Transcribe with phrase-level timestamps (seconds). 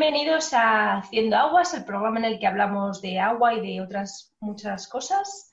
[0.00, 4.34] Bienvenidos a Haciendo Aguas, el programa en el que hablamos de agua y de otras
[4.40, 5.52] muchas cosas.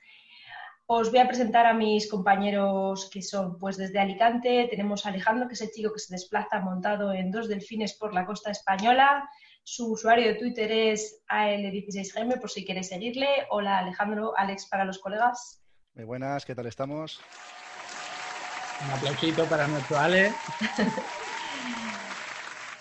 [0.85, 5.49] Os voy a presentar a mis compañeros que son, pues desde Alicante tenemos a Alejandro,
[5.49, 9.29] que es el chico que se desplaza montado en dos delfines por la costa española.
[9.63, 13.27] Su usuario de Twitter es AL16GM, por si queréis seguirle.
[13.50, 15.61] Hola Alejandro, Alex para los colegas.
[15.93, 17.20] Muy buenas, ¿qué tal estamos?
[18.82, 20.32] Un aplausito para nuestro Ale.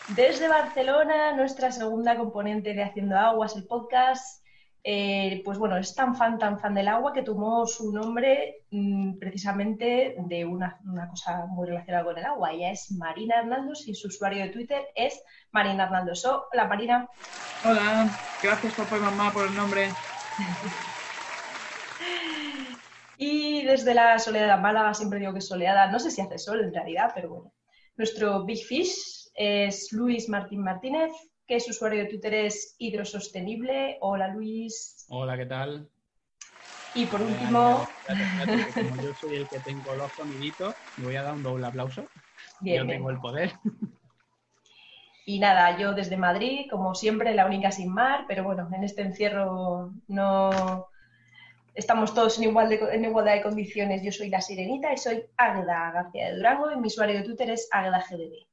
[0.09, 4.41] Desde Barcelona, nuestra segunda componente de Haciendo Aguas, el podcast,
[4.85, 9.19] eh, pues bueno, es tan fan, tan fan del agua que tomó su nombre mm,
[9.19, 10.79] precisamente de una,
[11.11, 12.53] cosa muy relacionada con el agua.
[12.53, 16.25] Ella es Marina Hernaldos y su usuario de Twitter es Marina Hernaldos.
[16.25, 17.09] Hola, Marina.
[17.65, 18.09] Hola,
[18.41, 19.91] gracias papá y mamá por el nombre.
[23.19, 26.73] y desde la soleada Málaga, siempre digo que soleada, no sé si hace sol en
[26.73, 27.53] realidad, pero bueno.
[27.97, 31.13] Nuestro Big Fish, es Luis Martín Martínez,
[31.47, 33.99] que su usuario de Twitter es Hidrosostenible.
[34.01, 35.07] Hola Luis.
[35.09, 35.89] Hola, ¿qué tal?
[36.95, 37.87] Y por último...
[38.75, 42.07] como yo soy el que tengo los soniditos, me voy a dar un doble aplauso.
[42.63, 43.53] yo tengo el poder.
[45.27, 49.03] Y nada, yo desde Madrid, como siempre, la única sin mar, pero bueno, en este
[49.03, 50.89] encierro no
[51.75, 54.03] estamos todos en, igual en igualdad de condiciones.
[54.03, 57.51] Yo soy la Sirenita y soy Águeda García de Durango y mi usuario de Twitter
[57.51, 58.47] es GDB.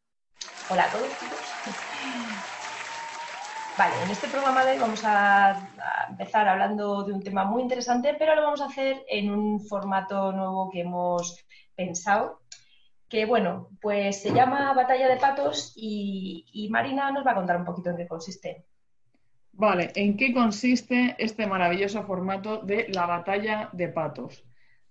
[0.69, 1.09] Hola a todos.
[3.77, 5.67] Vale, en este programa de hoy vamos a,
[6.09, 10.31] empezar hablando de un tema muy interesante, pero lo vamos a hacer en un formato
[10.31, 11.43] nuevo que hemos
[11.75, 12.41] pensado,
[13.09, 17.65] que bueno, pues se llama Batalla de Patos y Marina nos va a contar un
[17.65, 18.67] poquito en qué consiste.
[19.55, 24.43] Vale, ¿en qué consiste este maravilloso formato de la batalla de patos?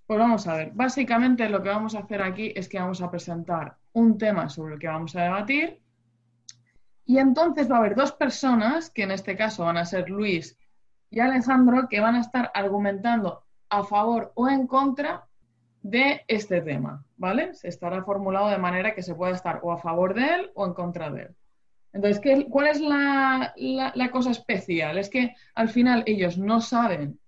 [0.07, 3.11] Pues vamos a ver, básicamente lo que vamos a hacer aquí es que vamos a
[3.11, 5.83] presentar un tema sobre el que vamos a debatir
[7.05, 10.59] y entonces va a haber dos personas, que en este caso van a ser Luis
[11.11, 15.27] y Alejandro, que van a estar argumentando a favor o en contra
[15.83, 17.55] de este tema, ¿vale?
[17.55, 20.65] Se estará formulado de manera que se pueda estar o a favor de él o
[20.65, 21.37] en contra de él.
[21.93, 24.97] Entonces, ¿qué, ¿cuál es la, la, cosa especial?
[24.97, 27.19] Es que al final ellos no saben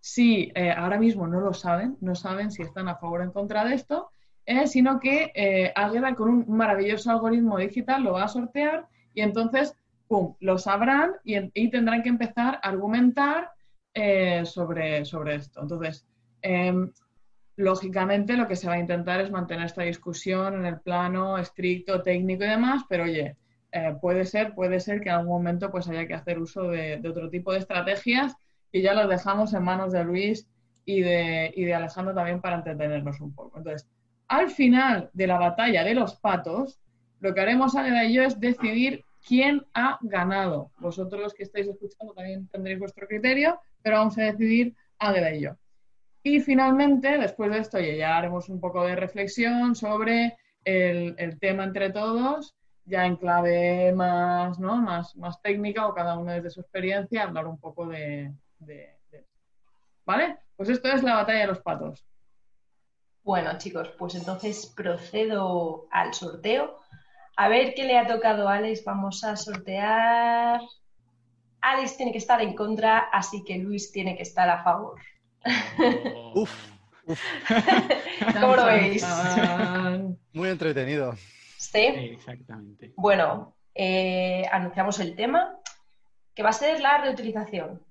[0.00, 3.30] si, eh, ahora mismo no lo saben, no saben si están a favor o en
[3.30, 4.10] contra de esto,
[4.48, 9.20] eh, sino que eh, alguien con un maravilloso algoritmo digital lo va a sortear y
[9.20, 9.74] entonces,
[10.06, 13.50] ¡pum!, lo sabrán y, tendrán que empezar a argumentar
[13.92, 15.60] eh, sobre, sobre esto.
[15.60, 16.06] Entonces,
[16.40, 16.90] em,
[17.56, 22.00] lógicamente lo que se va a intentar es mantener esta discusión en el plano estricto,
[22.00, 23.36] técnico y demás, pero oye,
[24.00, 27.28] puede ser, puede ser que en algún momento pues haya que hacer uso de, otro
[27.28, 28.34] tipo de estrategias
[28.72, 30.48] y ya los dejamos en manos de Luis
[30.86, 33.58] y de, y de Alejandro también para entretenernos un poco.
[33.58, 33.86] Entonces,
[34.28, 36.78] al final de la batalla de los patos,
[37.20, 40.70] lo que haremos Águeda y yo es decidir quién ha ganado.
[40.78, 45.42] Vosotros los que estáis escuchando también tendréis vuestro criterio, pero vamos a decidir Águeda y
[45.42, 45.56] yo.
[46.22, 51.90] Y finalmente, después de esto, ya haremos un poco de reflexión sobre el, tema entre
[51.90, 54.76] todos, ya en clave más, ¿no?
[54.76, 58.94] más, más técnica o cada uno desde su experiencia, hablar un poco de, de...
[60.04, 60.38] ¿Vale?
[60.56, 62.04] Pues esto es la batalla de los patos.
[63.28, 66.78] Bueno, chicos, pues entonces procedo al sorteo.
[67.36, 68.84] A ver qué le ha tocado a Alex.
[68.86, 70.62] Vamos a sortear.
[71.60, 74.98] Alex tiene que estar en contra, así que Luis tiene que estar a favor.
[76.32, 76.50] uf,
[78.40, 79.06] ¿Cómo lo veis?
[80.32, 81.12] Muy entretenido.
[81.58, 81.84] ¿Sí?
[81.84, 82.94] Exactamente.
[82.96, 85.54] Bueno, eh, anunciamos el tema,
[86.34, 87.84] que va a ser la reutilización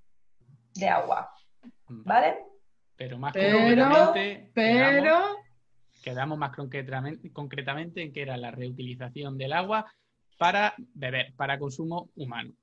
[0.73, 1.31] de agua.
[1.89, 2.03] Mm.
[2.05, 2.46] ¿Vale?
[2.97, 5.37] Pero más concretamente, pero...
[6.03, 9.85] Quedamos, más concretamente, concretamente en que era la reutilización del agua
[10.37, 12.53] para beber, para consumo humano.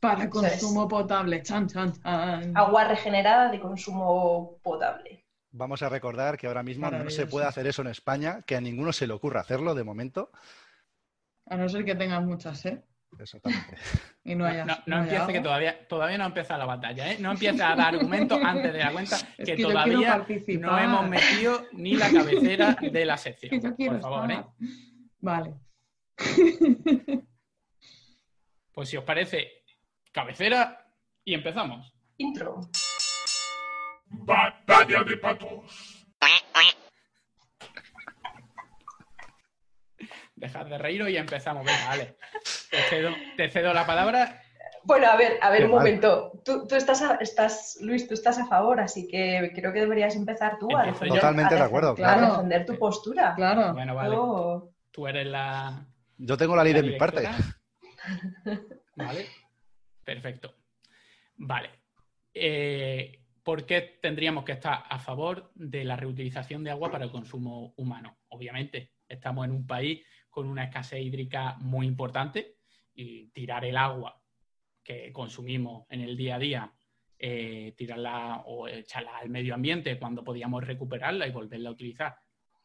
[0.00, 1.42] Para consumo potable.
[1.42, 1.92] Chan, chan,
[2.54, 5.24] Agua regenerada de consumo potable.
[5.52, 8.60] Vamos a recordar que ahora mismo no se puede hacer eso en España, que a
[8.60, 10.30] ninguno se le ocurra hacerlo de momento.
[11.46, 12.80] A no ser que tengas mucha sed.
[13.18, 13.76] Exactamente.
[14.22, 14.46] Y no,
[14.86, 17.16] no, empiece que todavía, todavía no ha empezado la batalla, ¿eh?
[17.18, 20.24] No empiece a dar argumentos antes de la cuenta que, todavía
[20.58, 23.60] no hemos metido ni la cabecera de la sección.
[23.78, 24.44] por favor, ¿eh?
[25.20, 25.54] Vale.
[28.72, 29.64] Pues si os parece,
[30.12, 30.86] cabecera
[31.24, 31.92] y empezamos.
[32.18, 32.60] Intro.
[34.06, 36.06] Batalla de patos.
[40.40, 41.66] Dejad de reír y empezamos.
[41.66, 42.16] Venga, vale.
[43.36, 44.42] Te cedo, la palabra.
[44.84, 46.32] Bueno, a ver, a ver, un momento.
[46.42, 50.74] Tú, estás, estás, Luis, tú estás a favor, así que creo que deberías empezar tú
[50.74, 52.26] a defender, Totalmente de acuerdo, claro.
[52.26, 53.34] A defender tu postura.
[53.36, 53.74] Claro.
[53.74, 54.16] Bueno, vale.
[54.18, 54.72] Oh.
[54.90, 55.86] Tú eres la.
[56.16, 57.28] Yo tengo la ley de mi parte.
[58.96, 59.26] ¿Vale?
[60.02, 60.54] Perfecto.
[61.36, 61.70] Vale.
[62.32, 67.10] Eh, ¿Por qué tendríamos que estar a favor de la reutilización de agua para el
[67.10, 68.16] consumo humano?
[68.28, 72.56] Obviamente, estamos en un país con una escasez hídrica muy importante
[72.94, 74.20] y tirar el agua
[74.82, 76.72] que consumimos en el día a día,
[77.18, 82.16] eh, tirarla o echarla al medio ambiente cuando podíamos recuperarla y volverla a utilizar,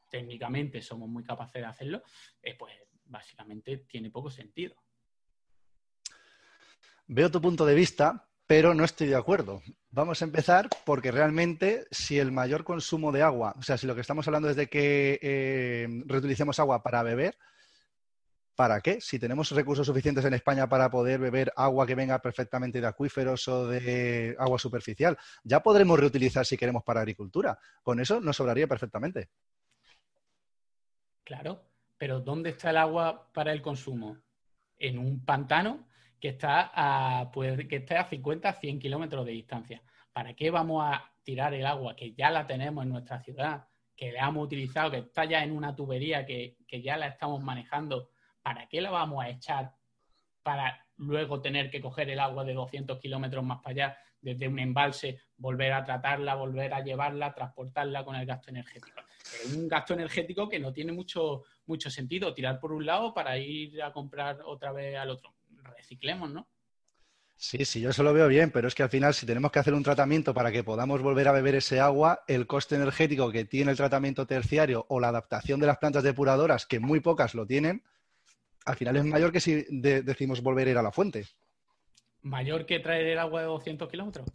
[0.09, 2.03] técnicamente somos muy capaces de hacerlo,
[2.41, 2.73] eh, pues
[3.05, 4.75] básicamente tiene poco sentido.
[7.07, 9.61] Veo tu punto de vista, pero no estoy de acuerdo.
[9.91, 13.95] Vamos a empezar porque realmente si el mayor consumo de agua, o sea, si lo
[13.95, 17.37] que estamos hablando es de que eh, reutilicemos agua para beber,
[18.55, 19.01] ¿para qué?
[19.01, 23.47] Si tenemos recursos suficientes en España para poder beber agua que venga perfectamente de acuíferos
[23.47, 27.57] o de agua superficial, ya podremos reutilizar si queremos para agricultura.
[27.83, 29.29] Con eso nos sobraría perfectamente.
[31.23, 31.63] Claro,
[31.97, 34.17] pero ¿dónde está el agua para el consumo?
[34.77, 35.87] ¿En un pantano?
[36.25, 39.83] que está a, pues, que esté a 50, 100 kilómetros de distancia.
[40.11, 44.11] ¿Para qué vamos a tirar el agua que ya la tenemos en nuestra ciudad, que
[44.11, 48.09] la hemos utilizado, que está ya en una tubería, que, que ya la estamos manejando?
[48.45, 49.73] ¿Para qué la vamos a echar
[50.43, 54.59] para luego tener que coger el agua de 200 kilómetros más para allá desde un
[54.59, 59.01] embalse, volver a tratarla, volver a llevarla, transportarla con el gasto energético.
[59.55, 63.81] Un gasto energético que no tiene mucho, mucho sentido tirar por un lado para ir
[63.81, 65.33] a comprar otra vez al otro
[65.75, 66.47] reciclemos, ¿no?
[67.35, 69.57] Sí, sí, yo eso lo veo bien, pero es que al final si tenemos que
[69.57, 73.43] hacer un tratamiento para que podamos volver a beber ese agua, el coste energético que
[73.43, 77.47] tiene el tratamiento terciario o la adaptación de las plantas depuradoras, que muy pocas lo
[77.47, 77.83] tienen,
[78.65, 81.25] al final es mayor que si decimos volver a ir a la fuente.
[82.21, 84.27] ¿Mayor que traer el agua de 200 kilómetros?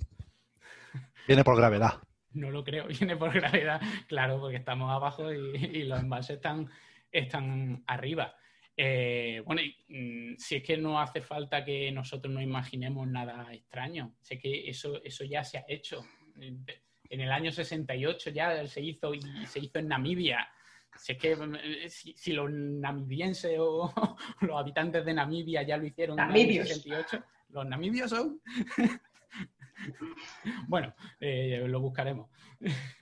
[1.26, 1.94] Viene por gravedad.
[2.32, 6.68] No lo creo, viene por gravedad, claro, porque estamos abajo y, y los envases están,
[7.10, 8.34] están arriba.
[8.82, 14.14] Eh, bueno, mm, si es que no hace falta que nosotros no imaginemos nada extraño,
[14.20, 16.02] sé que eso, eso ya se ha hecho.
[16.38, 20.48] En el año 68 ya se hizo y se hizo en Namibia.
[20.96, 21.56] Sé que mm,
[21.88, 23.92] si, los namibienses o
[24.40, 28.40] los habitantes de Namibia ya lo hicieron en el año 68, los namibios son.
[30.68, 32.28] bueno, eh, lo buscaremos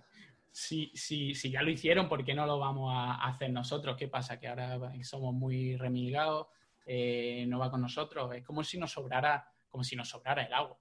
[0.59, 3.97] si, si, si, ya lo hicieron, ¿por qué no lo vamos a hacer nosotros?
[3.97, 4.41] ¿Qué pasa?
[4.41, 6.49] Que ahora somos muy remigados,
[6.85, 8.35] eh, no va con nosotros.
[8.35, 10.77] Es como si nos sobrara, como si nos sobrara el agua.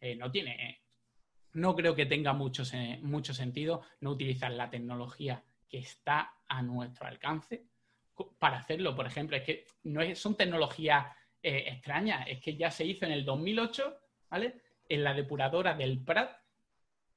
[0.00, 0.80] Eh, no tiene,
[1.52, 2.62] no creo que tenga mucho,
[3.02, 7.64] mucho sentido no utilizar la tecnología que está a nuestro alcance
[8.38, 8.94] para hacerlo.
[8.94, 11.06] Por ejemplo, es que no es, son tecnologías
[11.42, 13.96] eh, extrañas, es que ya se hizo en el 2008,
[14.30, 14.62] ¿vale?
[14.88, 16.32] En la depuradora del Prat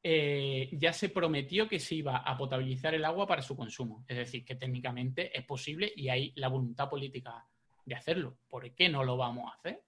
[0.03, 4.03] eh, ya se prometió que se iba a potabilizar el agua para su consumo.
[4.07, 7.45] Es decir, que técnicamente es posible y hay la voluntad política
[7.86, 8.38] de hacerlo.
[8.50, 9.83] ¿Por qué no lo vamos a hacer?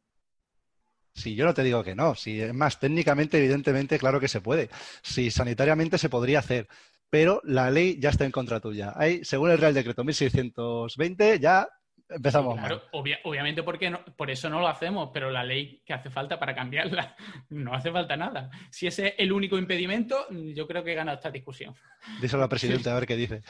[1.16, 2.16] Sí, yo no te digo que no.
[2.16, 4.70] Si es más, técnicamente, evidentemente, claro que se puede.
[5.02, 6.68] Si sanitariamente se podría hacer.
[7.14, 8.92] Pero la ley ya está en contra tuya.
[8.96, 11.70] Hay, según el Real Decreto 1620, ya
[12.10, 16.38] Empezamos claro, obviamente porque por eso no lo hacemos, pero la ley que hace falta
[16.38, 17.16] para cambiarla,
[17.50, 18.52] no hace falta nada.
[18.70, 21.74] Si ese es el único impedimento, yo creo que he ganado esta discusión.
[22.22, 23.42] Díselo al presidente a ver qué dice.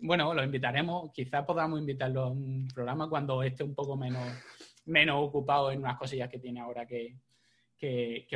[0.00, 4.24] Bueno, lo invitaremos, quizás podamos invitarlo a un programa cuando esté un poco menos,
[4.86, 7.16] menos ocupado en unas cosillas que tiene ahora que,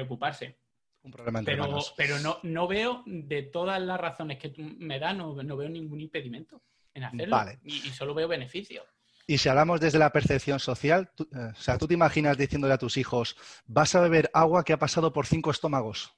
[0.00, 0.58] ocuparse.
[1.02, 1.66] Un problema pero,
[1.96, 6.00] pero no, no veo, de todas las razones que tú me das, no veo ningún
[6.00, 6.60] impedimento
[6.94, 7.38] en hacerlo.
[7.64, 8.84] Y, solo veo beneficios.
[9.26, 12.78] Y si hablamos desde la percepción social, eh, o sea, tú te imaginas diciéndole a
[12.78, 16.12] tus hijos, vas a beber agua que ha pasado por cinco estómagos.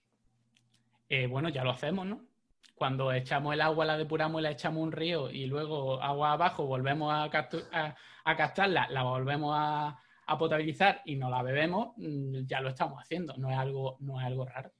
[1.08, 2.24] Eh, bueno, ya lo hacemos, ¿no?
[2.74, 6.32] Cuando echamos el agua, la depuramos y la echamos a un río y luego agua
[6.32, 10.00] abajo volvemos a, a, captarla, la volvemos a,
[10.32, 14.20] a potabilizar y no la bebemos, mm, ya lo estamos haciendo, no es algo, no
[14.20, 14.72] es algo raro.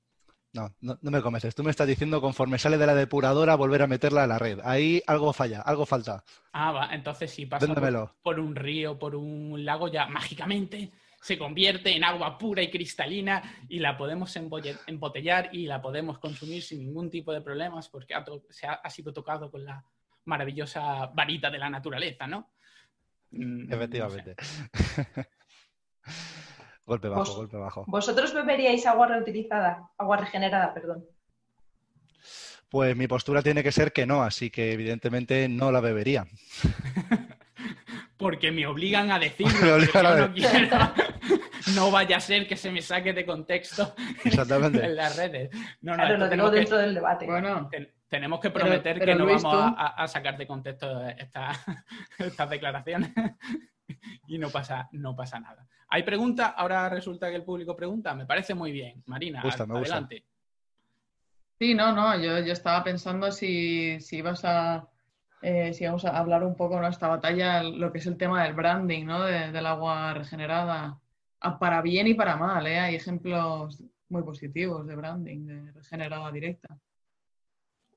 [0.55, 1.55] No, no, me convences.
[1.55, 4.59] Tú me estás diciendo conforme sale de la depuradora volver a meterla a la red.
[4.65, 6.25] Ahí algo falla, algo falta.
[6.53, 6.95] Ah, va.
[6.95, 7.67] Entonces si pasa
[8.23, 10.93] por, un río, por un lago, ya mágicamente
[11.23, 16.63] se convierte en agua pura y cristalina y la podemos embotellar y la podemos consumir
[16.63, 19.83] sin ningún tipo de problemas porque ha, se ha, sido tocado con la
[20.27, 22.51] maravillosa varita de la naturaleza, ¿no?
[23.31, 24.37] Mm, Efectivamente.
[26.87, 27.85] Golpe bajo, golpe bajo.
[27.87, 29.91] ¿Vosotros beberíais agua reutilizada?
[29.97, 31.05] Agua regenerada, perdón.
[32.69, 36.27] Pues mi postura tiene que ser que no, así que evidentemente no la bebería.
[38.17, 39.79] Porque me obligan a decirlo.
[39.79, 40.93] no, quiero.
[41.75, 43.95] no vaya a ser que se me saque de contexto
[44.25, 45.51] en las redes.
[45.83, 47.27] No, no, lo tengo dentro del debate.
[47.27, 47.71] Bueno,
[48.09, 53.11] tenemos que prometer que no vamos a, sacar de contexto estas declaraciones.
[54.27, 55.67] y no pasa, no pasa nada.
[55.89, 56.53] ¿Hay preguntas?
[56.57, 58.15] Ahora resulta que el público pregunta.
[58.15, 59.03] Me parece muy bien.
[59.07, 60.25] Marina, adelante.
[61.59, 64.89] Sí, no, no, yo, yo estaba pensando si, si ibas a,
[65.43, 68.43] eh, si vamos a hablar un poco de esta batalla, lo que es el tema
[68.43, 69.23] del branding, ¿no?
[69.23, 70.99] del agua regenerada,
[71.61, 72.79] para bien y para mal, ¿eh?
[72.79, 76.79] Hay ejemplos muy positivos de branding, de regenerada directa.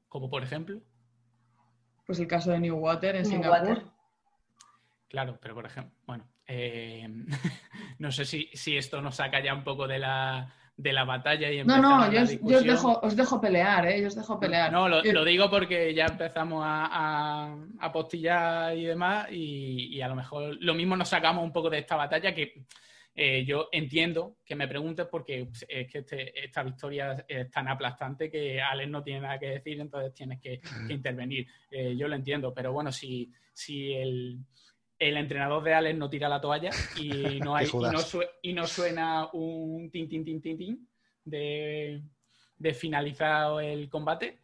[0.07, 0.81] ¿Como por ejemplo?
[2.05, 3.83] Pues el caso de New Water en Singapur.
[5.07, 7.07] Claro, pero por ejemplo, bueno, eh,
[7.99, 11.49] no sé si, si esto nos saca ya un poco de la de la batalla
[11.51, 14.01] y No, no, yo, os, dejo, os dejo pelear, ¿eh?
[14.01, 14.71] Yo os dejo pelear.
[14.71, 20.57] No, lo, digo porque ya empezamos a, a, postillar y demás y, a lo mejor
[20.59, 22.65] lo mismo nos sacamos un poco de esta batalla que
[23.15, 28.29] eh, yo entiendo que me preguntes porque es que este, esta victoria es tan aplastante
[28.29, 30.59] que Alex no tiene nada que decir, entonces tienes que,
[30.89, 31.47] intervenir.
[31.71, 34.39] Eh, yo lo entiendo, pero bueno, si, si el
[35.09, 37.67] el entrenador de Alex no tira la toalla y no, hay,
[38.41, 40.89] y no, suena un tin, tin, tin, tin, tin
[41.23, 42.01] de,
[42.57, 44.39] de finalizado el combate,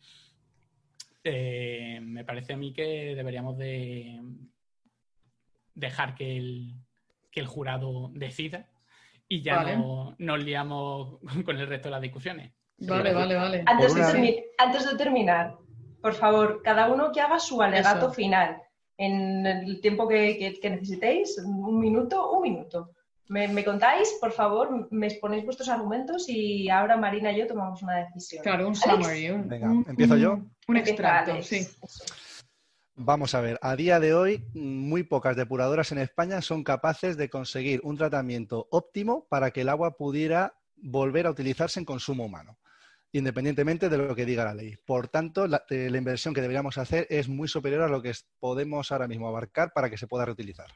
[1.23, 4.21] eh, me parece a mí que deberíamos de
[5.73, 6.75] dejar que el,
[7.31, 8.67] que el jurado decida
[9.27, 12.53] y ya no nos liamos con el resto de las discusiones.
[12.77, 13.63] Vale, vale, vale.
[13.67, 15.55] Antes de, antes de, terminar,
[16.01, 18.59] por favor, cada uno que haga su alegato final
[19.01, 22.91] en el tiempo que, necesitéis, un minuto, un minuto.
[23.29, 28.05] Me, contáis, por favor, me exponéis vuestros argumentos y ahora Marina y yo tomamos una
[28.05, 28.43] decisión.
[28.43, 29.29] Claro, un summary.
[29.45, 30.39] Venga, ¿empiezo yo?
[30.67, 31.65] Un extracto, sí.
[32.93, 37.29] Vamos a ver, a día de hoy muy pocas depuradoras en España son capaces de
[37.29, 42.57] conseguir un tratamiento óptimo para que el agua pudiera volver a utilizarse en consumo humano
[43.13, 44.77] independientemente de lo que diga la ley.
[44.85, 48.91] Por tanto, la, eh, inversión que deberíamos hacer es muy superior a lo que podemos
[48.91, 50.67] ahora mismo abarcar para que se pueda reutilizar.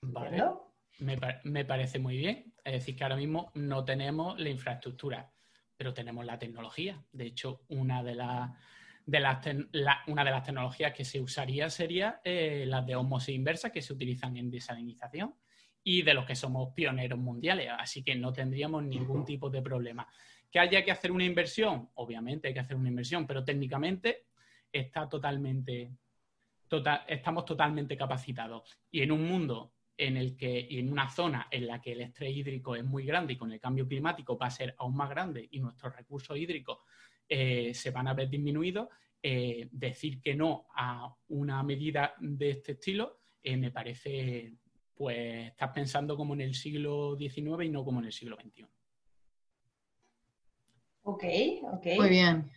[0.00, 0.44] Vale,
[1.44, 2.54] me, parece muy bien.
[2.64, 5.30] Es decir, que ahora mismo no tenemos la infraestructura,
[5.76, 7.04] pero tenemos la tecnología.
[7.12, 8.14] De hecho, una de,
[9.06, 9.46] de las,
[10.06, 13.92] una de las tecnologías que se usaría sería eh, las de osmosis inversa que se
[13.92, 15.34] utilizan en desalinización
[15.84, 20.06] y de los que somos pioneros mundiales, así que no tendríamos ningún tipo de problema.
[20.50, 21.90] ¿Que haya que hacer una inversión?
[21.94, 24.26] Obviamente hay que hacer una inversión, pero técnicamente
[24.72, 25.90] está totalmente,
[26.68, 28.78] tota-, estamos totalmente capacitados.
[28.90, 32.02] Y en un mundo en el que, y en una zona en la que el
[32.02, 35.10] estrés hídrico es muy grande y con el cambio climático va a ser aún más
[35.10, 36.78] grande y nuestros recursos hídricos
[37.28, 38.88] eh, se van a ver disminuidos,
[39.20, 44.54] eh, decir que no a una medida de este estilo eh, me parece
[44.98, 48.66] pues estás pensando como en el siglo XIX y no como en el siglo XXI.
[51.04, 51.24] Ok,
[51.72, 51.86] ok.
[51.96, 52.50] Muy bien.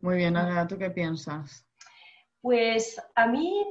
[0.00, 1.66] Muy bien, Ana, ¿tú qué piensas?
[2.42, 3.64] Pues a mí,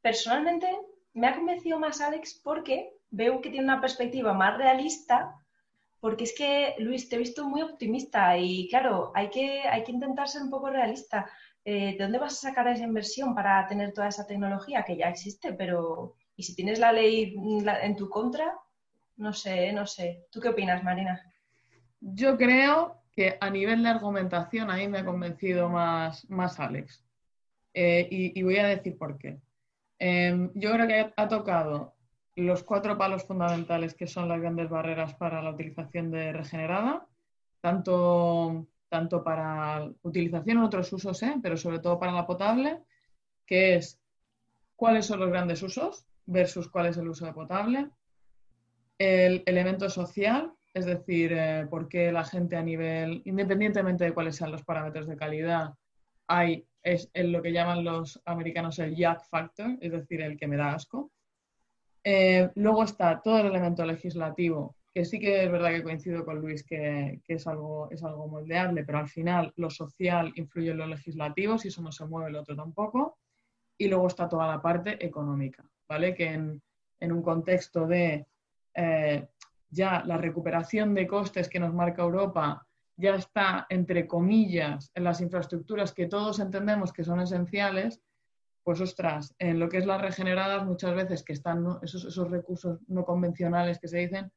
[0.00, 0.66] personalmente,
[1.12, 5.34] me ha convencido más Alex porque veo que tiene una perspectiva más realista,
[6.00, 9.92] porque es que, Luis, te he visto muy optimista y claro, hay que, hay que
[9.92, 11.28] intentar ser un poco realista.
[11.64, 15.08] Eh, ¿De dónde vas a sacar esa inversión para tener toda esa tecnología que ya
[15.08, 17.36] existe, pero y si tienes la ley
[17.82, 18.54] en tu contra,
[19.16, 20.26] no sé, no sé.
[20.30, 21.20] ¿Tú qué opinas, Marina?
[22.00, 27.04] Yo creo que a nivel de argumentación a mí me ha convencido más, más Alex.
[27.72, 29.40] Eh, y, voy a decir por qué.
[29.98, 31.94] Em, yo creo que ha tocado
[32.36, 37.06] los cuatro palos fundamentales que son las grandes barreras para la utilización de regenerada,
[37.60, 41.36] tanto, tanto para utilización en otros usos, ¿eh?
[41.42, 42.82] pero sobre todo para la potable,
[43.46, 44.00] que es
[44.76, 47.90] cuáles son los grandes usos, versus cuál es el uso de potable.
[48.98, 54.36] El elemento social, es decir, eh, por qué la gente a nivel, independientemente de cuáles
[54.36, 55.74] sean los parámetros de calidad,
[56.26, 60.46] hay es en lo que llaman los americanos el yuck factor, es decir, el que
[60.46, 61.10] me da asco.
[62.04, 66.40] Eh, luego está todo el elemento legislativo, que sí que es verdad que coincido con
[66.40, 70.86] Luis que, es, algo, es algo moldeable, pero al final lo social influye en lo
[70.86, 73.18] legislativo, si eso no se mueve, el otro tampoco.
[73.78, 75.64] Y luego está toda la parte económica.
[75.88, 76.14] ¿Vale?
[76.14, 76.62] Que en,
[77.00, 78.26] un contexto de
[78.74, 79.28] eh,
[79.68, 85.20] ya la recuperación de costes que nos marca Europa ya está, entre comillas, en las
[85.20, 88.00] infraestructuras que todos entendemos que son esenciales,
[88.62, 92.78] pues ostras, en lo que es las regeneradas muchas veces que están esos, esos, recursos
[92.88, 94.32] no convencionales que se dicen,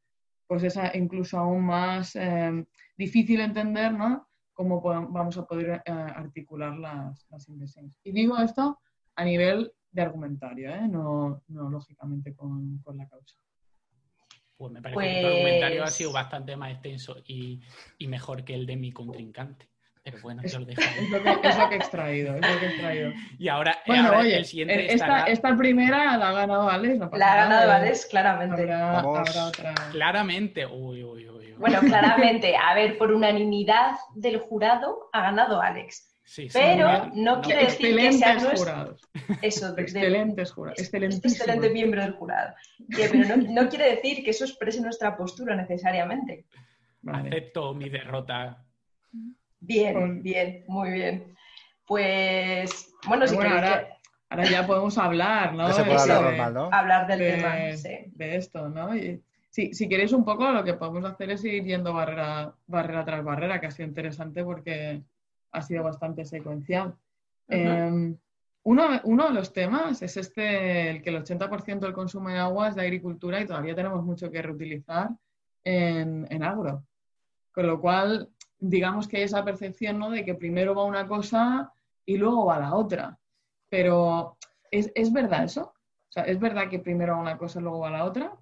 [0.47, 2.65] pues es incluso aún más eh,
[2.97, 4.27] difícil entender, ¿no?
[4.53, 7.97] Cómo vamos a poder eh, articular las, las inversiones.
[8.03, 8.79] Y digo esto
[9.15, 10.87] a nivel de argumentario, ¿eh?
[10.87, 13.35] no, lógicamente con, la causa.
[14.55, 17.59] Pues me parece que tu argumentario ha sido pues bastante más extenso y,
[18.07, 19.69] mejor que el de mi contrincante.
[20.03, 21.03] pero bueno, Es, yo lo dejo ahí.
[21.03, 23.11] es lo que, es lo que he extraído, es lo que he extraído.
[23.39, 26.99] Y ahora, Bueno, ahora oye, el siguiente esta, estará- esta primera la ha ganado Alex,
[26.99, 27.73] no pasa La ha ganado eh.
[27.73, 28.61] Alex, claramente.
[28.61, 29.17] Habrá, Vamos.
[29.17, 29.73] habrá otra.
[29.91, 30.65] Claramente.
[30.67, 31.53] Uy, uy, uy.
[31.53, 31.53] uy.
[31.57, 36.16] Bueno, claramente, a ver, por unanimidad del jurado ha ganado Alex.
[36.29, 38.57] Sí, pero no quiere decir que sea Excelentes nuestro.
[38.59, 39.01] jurados.
[39.41, 40.79] Eso, de- de- Excelentes jurados.
[40.79, 42.53] excelente miembro del jurado.
[42.93, 46.45] Que- pero no, no quiere decir que eso exprese nuestra postura necesariamente.
[47.01, 47.29] Vale.
[47.29, 48.61] Acepto mi derrota.
[49.61, 51.33] Bien, Con- bien, muy bien.
[51.85, 53.93] Pues, bueno, si Bueno, queréis ahora-
[54.29, 55.71] Ahora ya podemos hablar, ¿no?
[55.71, 56.69] Se puede hablar normal, ¿no?
[56.73, 57.97] hablar del de, tema, sí.
[58.07, 58.93] de esto, ¿no?
[58.93, 63.05] Y, sí, si queréis un poco, lo que podemos hacer es ir yendo barrera, barrera
[63.05, 65.01] tras barrera, que ha sido interesante porque
[65.51, 66.95] ha sido bastante secuencial.
[67.49, 68.15] Eh,
[68.63, 72.67] uno, uno de los temas es este, el que el 80% del consumo de agua
[72.67, 75.09] es de agricultura y todavía tenemos mucho que reutilizar
[75.63, 76.83] en, en agro.
[77.53, 80.09] Con lo cual, digamos que hay esa percepción ¿no?
[80.09, 81.71] de que primero va una cosa
[82.05, 83.17] y luego va la otra.
[83.69, 84.37] Pero,
[84.69, 85.73] ¿es, es verdad eso?
[86.09, 88.33] O sea, ¿es verdad que primero va una cosa y luego va la otra?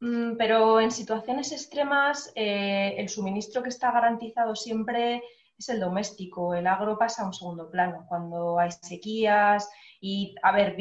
[0.00, 5.22] Mm, Pero en situaciones extremas, eh, el suministro que está garantizado siempre
[5.60, 6.54] es el doméstico.
[6.54, 8.06] El agro pasa a un segundo plano.
[8.08, 10.74] Cuando hay sequías y, a ver,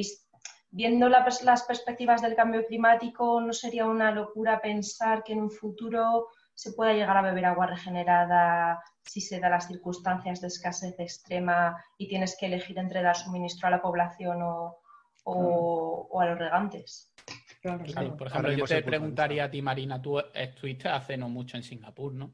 [0.71, 5.51] viendo la las perspectivas del cambio climático, no sería una locura pensar que en un
[5.51, 10.95] futuro se pueda llegar a beber agua regenerada si se dan las circunstancias de escasez
[10.99, 14.79] extrema y tienes que elegir entre dar suministro a la población o,
[15.23, 17.13] o- o a los regantes.
[17.61, 21.57] Claro, Claro, por ejemplo, yo te preguntaría a ti, Marina, tú estuviste hace no mucho
[21.57, 22.33] en Singapur, ¿no?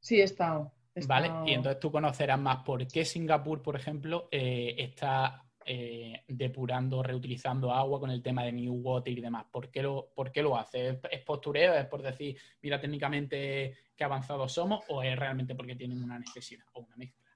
[0.00, 0.72] Sí, he estado.
[1.06, 7.02] Vale, y entonces tú conocerás más por qué Singapur, por ejemplo, eh, está eh, depurando,
[7.02, 9.46] reutilizando agua con el tema de New Water y demás.
[9.50, 10.88] ¿Por qué lo, por qué lo hace?
[10.88, 11.74] ¿Es, es postureo?
[11.74, 14.84] ¿Es por decir, mira técnicamente qué avanzados somos?
[14.88, 17.30] ¿O es realmente porque tienen una necesidad o una mezcla?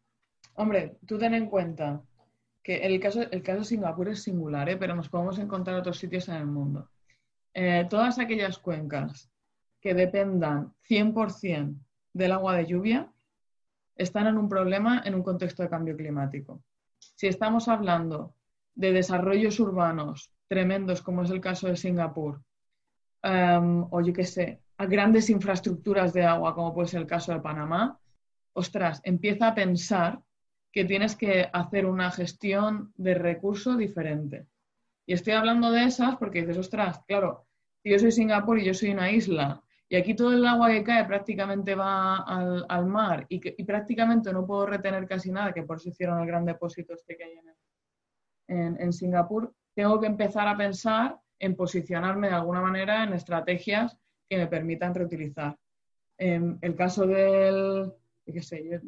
[0.55, 2.03] Hombre, tú ten en cuenta
[2.63, 4.77] que el caso, el caso de Singapur es singular, ¿eh?
[4.77, 6.91] pero nos podemos encontrar otros sitios en el mundo.
[7.55, 9.31] Eh, todas aquellas cuencas
[9.81, 11.79] que dependan 100%
[12.13, 13.13] del agua de lluvia
[13.97, 16.63] están en un problema en un contexto de cambio climático.
[16.99, 18.35] Si estamos hablando
[18.75, 22.43] de desarrollos urbanos tremendos, como es el caso de Singapur,
[23.23, 27.33] em, o yo qué sé, a grandes infraestructuras de agua, como puede ser el caso
[27.33, 27.99] de Panamá,
[28.53, 30.21] ostras, empieza a pensar
[30.71, 34.47] que tienes que hacer una gestión de recurso diferente.
[35.07, 37.47] Y estoy hablando de esas porque dices, ostras, claro,
[37.83, 40.83] si yo soy Singapur y yo soy una isla, y aquí todo el agua que
[40.83, 45.53] cae prácticamente va al, al mar y, que, y prácticamente no puedo retener casi nada,
[45.53, 47.33] que por eso hicieron el gran depósito este que hay
[48.49, 53.97] en, en, Singapur, tengo que empezar a pensar en posicionarme de alguna manera en estrategias
[54.29, 55.57] que me permitan reutilizar.
[56.19, 57.93] En el caso del,
[58.25, 58.81] qué sé,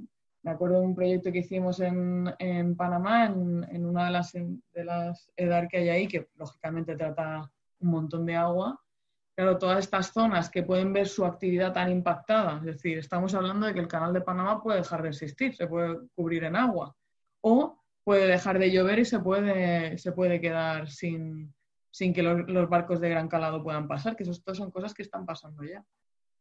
[0.42, 4.32] me acuerdo de un proyecto que hicimos en, en Panamá, en, en una de las,
[4.32, 8.80] de las EDAR que hay ahí, que lógicamente trata un montón de agua.
[9.38, 13.68] Claro, todas estas zonas que pueden ver su actividad tan impactada, es decir, estamos hablando
[13.68, 16.96] de que el canal de Panamá puede dejar de existir, se puede cubrir en agua,
[17.40, 21.54] o puede dejar de llover y se puede, se puede quedar sin,
[21.88, 25.24] sin que los, barcos de gran calado puedan pasar, que eso, son cosas que están
[25.24, 25.84] pasando ya.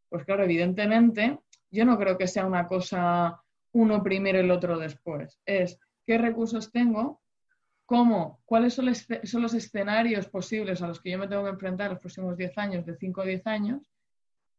[0.10, 1.38] Pues claro, evidentemente,
[1.69, 3.39] yo no creo que sea una cosa
[3.73, 5.39] uno primero y el otro después.
[5.45, 7.21] Es qué recursos tengo,
[7.88, 11.89] cómo, cuáles son, son, los escenarios posibles a los que yo me tengo que enfrentar
[11.89, 13.89] los próximos 10 años, de 5 a 10 años,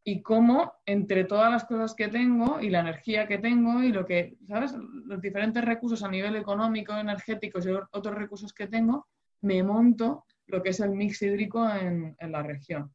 [0.03, 4.07] y cómo entre todas las cosas que tengo y la energía que tengo y lo
[4.07, 4.73] que, ¿sabes?
[4.73, 9.07] Los diferentes recursos a nivel económico, energéticos y otros recursos que tengo,
[9.43, 12.91] me monto lo que es el mix hídrico en, en la región.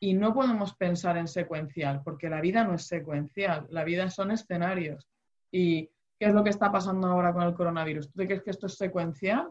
[0.00, 4.32] Y no podemos pensar en secuencial, porque la vida no es secuencial, la vida son
[4.32, 5.08] escenarios.
[5.50, 8.12] ¿Y qué es lo que está pasando ahora con el coronavirus?
[8.12, 9.48] ¿Tú crees que esto es secuencial?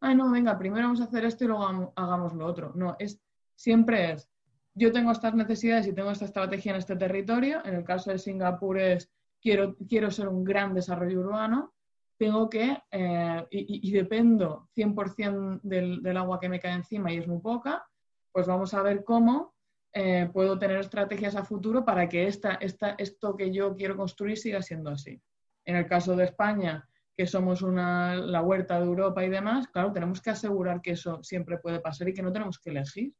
[0.00, 2.72] Ay, no, venga, primero vamos a hacer esto y luego hagamos lo otro.
[2.74, 3.20] No, es,
[3.54, 4.28] siempre es,
[4.74, 7.64] yo tengo estas necesidades y tengo esta estrategia en este territorio.
[7.64, 11.74] En el caso de Singapur es, quiero, quiero ser un gran desarrollo urbano,
[12.18, 17.18] tengo que, eh, y, y, dependo 100% del, del agua que me cae encima y
[17.18, 17.86] es muy poca,
[18.32, 19.54] pues vamos a ver cómo
[19.92, 24.36] eh, puedo tener estrategias a futuro para que esta, esta, esto que yo quiero construir
[24.36, 25.22] siga siendo así.
[25.64, 29.90] En el caso de España, que somos una, la huerta de Europa y demás, claro,
[29.90, 33.14] tenemos que asegurar que eso siempre puede pasar y que no tenemos que elegir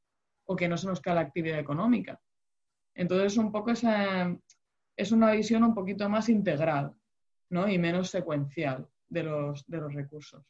[0.45, 2.21] o que no se nos cae la actividad económica.
[2.95, 4.37] Entonces, un poco esa,
[4.97, 6.95] es una visión un poquito más integral
[7.49, 7.69] ¿no?
[7.69, 10.45] y menos secuencial de los, de los recursos.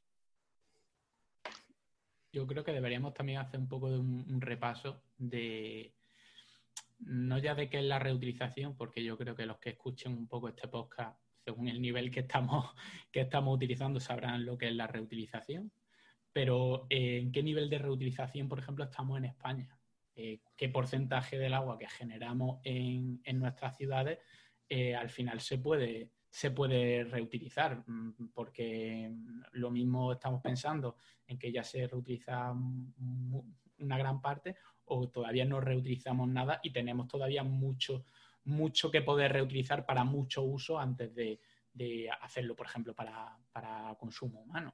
[2.32, 5.94] Yo creo que deberíamos también hacer un poco de un, un repaso de,
[6.98, 10.26] no ya de qué es la reutilización, porque yo creo que los que escuchen un
[10.26, 12.74] poco este podcast según el nivel que estamos,
[13.12, 15.70] que estamos utilizando, sabrán lo que es la reutilización.
[16.32, 19.78] Pero, eh, ¿en qué nivel de reutilización, por ejemplo, estamos en España?
[20.16, 24.18] Eh, ¿Qué porcentaje del agua que generamos en, nuestras ciudades
[24.98, 27.84] al final se puede, se puede reutilizar?
[27.86, 29.14] Mm, porque
[29.52, 32.52] lo mismo estamos pensando en que ya se reutiliza
[33.78, 34.56] una gran parte
[34.86, 38.04] o todavía no reutilizamos nada y tenemos todavía mucho,
[38.46, 41.40] mucho que poder reutilizar para mucho uso antes de,
[42.22, 44.72] hacerlo, por ejemplo, para, consumo humano.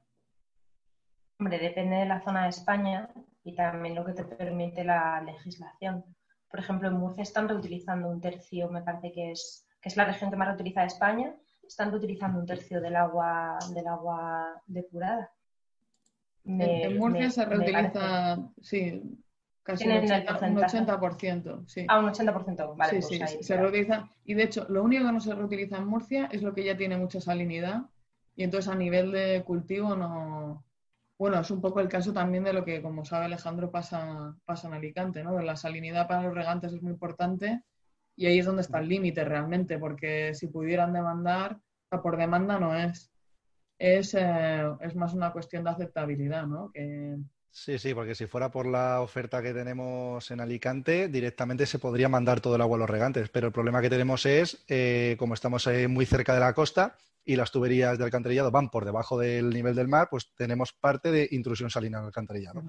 [1.39, 3.09] Hombre, depende de la zona de España
[3.43, 6.05] y también lo que te permite la legislación.
[6.49, 10.05] Por ejemplo, en Murcia están reutilizando un tercio, me parece que es, que es la
[10.05, 11.35] región que más reutiliza de España,
[11.67, 15.31] están reutilizando un tercio del agua, del agua depurada.
[16.45, 19.01] en Murcia se reutiliza, sí,
[19.63, 21.85] Casi un 80%, sí.
[21.87, 23.01] Ah, un 80%, vale.
[23.01, 24.09] Sí, pues sí, se reutiliza.
[24.25, 26.75] Y de hecho, lo único que no se reutiliza en Murcia es lo que ya
[26.75, 27.83] tiene mucha salinidad.
[28.35, 30.65] Y entonces a nivel de cultivo no...
[31.17, 34.67] Bueno, es un poco el caso también de lo que, como sabe Alejandro, pasa, pasa
[34.67, 35.39] en Alicante, ¿no?
[35.41, 37.61] La salinidad para los regantes es muy importante
[38.17, 41.57] y ahí es donde está el límite realmente, porque si pudieran demandar,
[42.01, 43.11] por demanda no es.
[43.77, 46.71] Es, eh, es más una cuestión de aceptabilidad, ¿no?
[46.71, 47.17] Que,
[47.55, 52.09] Sí, sí, porque si fuera por la oferta que tenemos en Alicante, directamente se podría
[52.09, 53.29] mandar todo el agua a los regantes.
[53.29, 57.35] Pero el problema que tenemos es, eh, como estamos muy cerca de la costa y
[57.35, 61.27] las tuberías de alcantarillado van por debajo del nivel del mar, pues tenemos parte de
[61.29, 62.63] intrusión salina en el alcantarillado.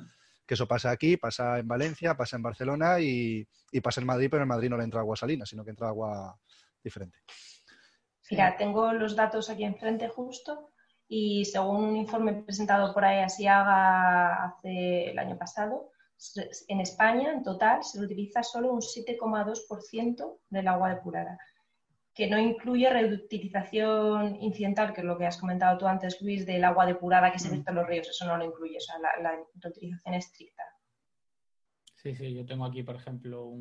[0.47, 3.49] Que eso pasa aquí, pasa en Valencia, pasa en Barcelona y,
[3.83, 6.38] pasa en Madrid, pero en Madrid no le entra agua salina, sino que entra agua
[6.83, 7.20] diferente.
[8.31, 10.73] Mira, tengo los datos aquí enfrente justo
[11.16, 15.92] y según un informe presentado por AEASIAGA hace el año pasado,
[16.66, 21.38] en España en total se utiliza solo un 7,2% del agua depurada,
[22.12, 26.64] que no incluye reutilización incidental, que es lo que has comentado tú antes, Luis, del
[26.64, 29.38] agua depurada que se vierte en los ríos, eso no lo incluye, o sea, la,
[29.55, 30.64] reutilización estricta.
[31.94, 33.53] Sí, sí, yo tengo aquí, por ejemplo,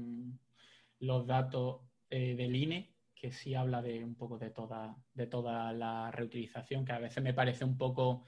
[0.97, 2.92] los datos eh, del INE
[3.23, 7.23] que sí habla de un poco de toda, de toda la reutilización, que a veces
[7.23, 8.25] me parece un poco,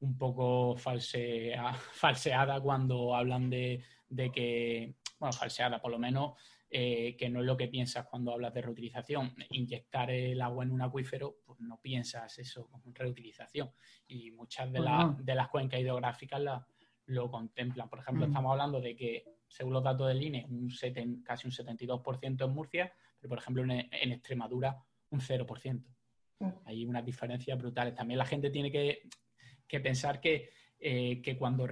[0.00, 0.74] un poco
[1.92, 3.80] falseada cuando hablan de,
[4.34, 6.32] que, bueno, falseada por lo menos,
[6.68, 9.36] eh, que no es lo que piensas cuando hablas de reutilización.
[9.50, 13.70] Inyectar el agua en un acuífero, pues no piensas eso como reutilización.
[14.08, 14.80] Y muchas de,
[15.16, 16.42] de las cuencas hidrográficas
[17.06, 17.88] lo contemplan.
[17.88, 18.30] Por ejemplo, mm.
[18.30, 20.68] estamos hablando de que, según los datos del INE, un
[21.22, 22.92] casi un 72% en Murcia,
[23.28, 24.76] por ejemplo en, Extremadura
[25.10, 25.82] un 0%.
[26.40, 26.48] Mm.
[26.64, 27.94] Hay unas diferencias brutales.
[27.94, 29.08] También la gente tiene que,
[29.80, 31.66] pensar que, eh, que cuando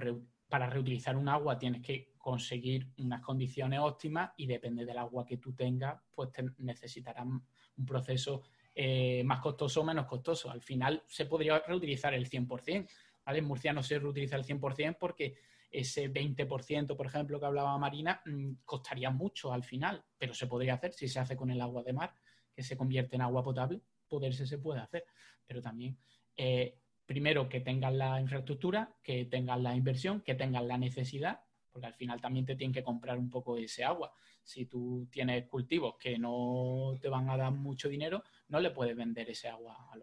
[0.49, 5.37] para reutilizar un agua tienes que conseguir unas condiciones óptimas y depende del agua que
[5.37, 8.43] tú tengas, pues necesitarás un proceso
[8.75, 10.49] eh, más costoso o menos costoso.
[10.49, 12.87] Al final se podría reutilizar el 100%.
[13.25, 13.39] ¿vale?
[13.39, 15.35] En Murcia no se reutiliza el 100% porque
[15.73, 20.75] ese 20%, por ejemplo, que hablaba Marina, mm, costaría mucho al final, pero se podría
[20.75, 22.13] hacer si se hace con el agua de mar,
[22.53, 25.03] que se convierte en agua potable, poderse se puede hacer.
[25.45, 25.97] Pero también,
[26.37, 31.87] eh, primero, que tengan la infraestructura, que tengan la inversión, que tengan la necesidad, porque
[31.87, 34.13] al final también te tienen que comprar un poco ese agua.
[34.43, 38.95] Si tú tienes cultivos que no te van a dar mucho dinero, no le puedes
[38.95, 39.97] vender ese agua a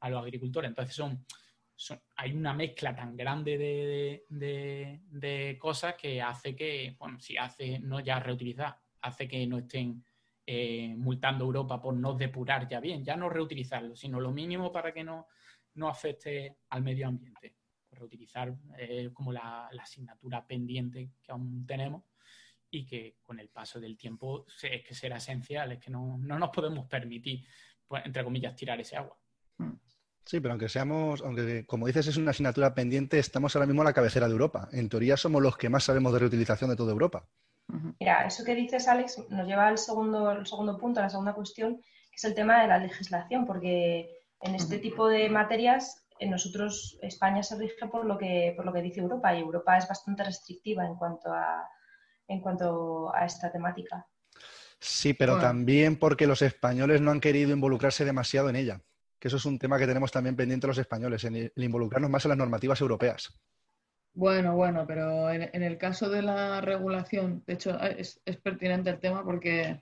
[0.00, 0.68] a los agricultores.
[0.68, 1.24] Entonces son
[2.16, 3.56] hay una mezcla tan grande
[4.28, 10.04] de, cosas que hace que, bueno, si hace no ya reutilizar, hace que no estén
[10.44, 14.92] eh, multando Europa por no depurar ya bien, ya no reutilizarlo, sino lo mínimo para
[14.92, 15.28] que no,
[15.74, 17.54] no afecte al medio ambiente.
[17.90, 22.02] Reutilizar eh, como la, asignatura pendiente que aún tenemos
[22.70, 26.38] y que con el paso del tiempo es que será esencial, es que no, no
[26.38, 27.46] nos podemos permitir,
[27.86, 29.18] pues, entre comillas, tirar ese agua.
[30.28, 33.86] Sí, pero aunque seamos, aunque como dices es una asignatura pendiente, estamos ahora mismo a
[33.86, 34.68] la cabecera de Europa.
[34.72, 37.24] En teoría somos los que más sabemos de reutilización de toda Europa.
[37.98, 41.76] Mira, eso que dices, Alex, nos lleva al segundo, segundo punto, a la segunda cuestión,
[41.76, 46.98] que es el tema de la legislación, porque en este tipo de materias en nosotros
[47.00, 50.24] España se rige por lo que por lo que dice Europa y Europa es bastante
[50.24, 51.66] restrictiva en cuanto a
[52.26, 54.06] en cuanto a esta temática.
[54.78, 58.82] Sí, pero también porque los españoles no han querido involucrarse demasiado en ella
[59.18, 62.24] que eso es un tema que tenemos también pendiente los españoles, en el involucrarnos más
[62.24, 63.32] en las normativas europeas.
[64.14, 69.24] Bueno, bueno, pero en, el caso de la regulación, de hecho es, pertinente el tema
[69.24, 69.80] porque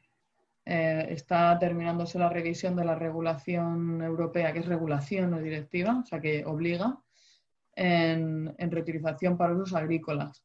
[0.67, 6.07] eh, está terminándose la revisión de la regulación europea, que es regulación, no directiva, o
[6.07, 6.99] sea que obliga
[7.77, 10.43] en, reutilización para usos agrícolas.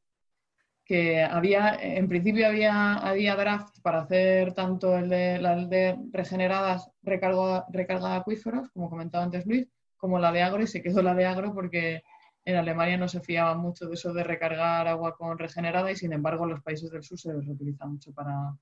[0.86, 6.90] Que había, en principio había, había draft para hacer tanto el de las de regeneradas
[7.04, 9.68] recarga, recarga de acuíferos, como comentaba antes Luis,
[9.98, 12.04] como la de agro, y se quedó la de agro porque
[12.46, 16.14] en Alemania no se fiaba mucho de eso de recargar agua con regenerada y sin
[16.14, 18.58] embargo en los países del sur se reutiliza mucho para,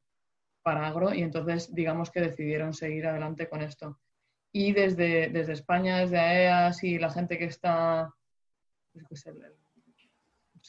[0.61, 3.99] para agro y entonces digamos que decidieron seguir adelante con esto.
[4.51, 8.13] Y desde, desde España, desde AEAS y la gente que está,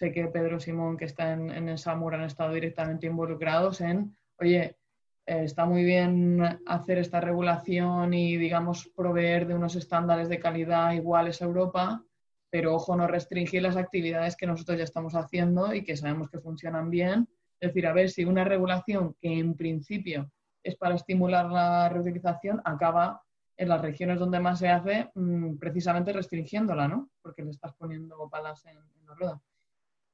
[0.01, 4.17] sé que Pedro Simón que está en, en el SAMUR han estado directamente involucrados en,
[4.39, 4.79] oye,
[5.27, 10.93] eh, está muy bien hacer esta regulación y, digamos, proveer de unos estándares de calidad
[10.93, 12.03] iguales a Europa,
[12.49, 16.41] pero ojo, no restringir las actividades que nosotros ya estamos haciendo y que sabemos que
[16.41, 17.29] funcionan bien.
[17.61, 20.33] Es decir, a ver si una regulación que en principio
[20.63, 23.23] es para estimular la reutilización acaba
[23.59, 27.11] en las regiones donde más se hace mm, precisamente restringiéndola, ¿no?
[27.21, 29.41] Porque le estás poniendo palas en, la rueda.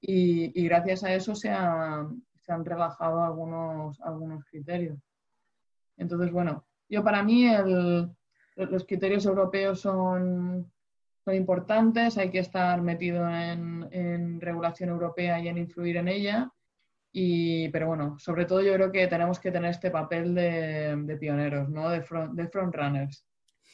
[0.01, 4.99] Y, gracias a eso se, se han rebajado algunos, algunos criterios.
[5.97, 7.49] Entonces, bueno, yo para mí
[8.57, 10.71] los criterios europeos son,
[11.25, 16.51] son importantes, hay que estar metido en, regulación europea y en influir en ella.
[17.13, 21.69] Y, pero bueno, sobre todo yo creo que tenemos que tener este papel de, pioneros,
[21.69, 21.89] ¿no?
[21.89, 23.25] de, front, de frontrunners,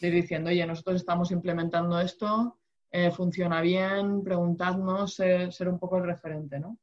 [0.01, 2.59] de ir diciendo, oye, nosotros estamos implementando esto,
[2.93, 6.79] eh, funciona bien, preguntadnos, ser, un poco el referente, ¿no?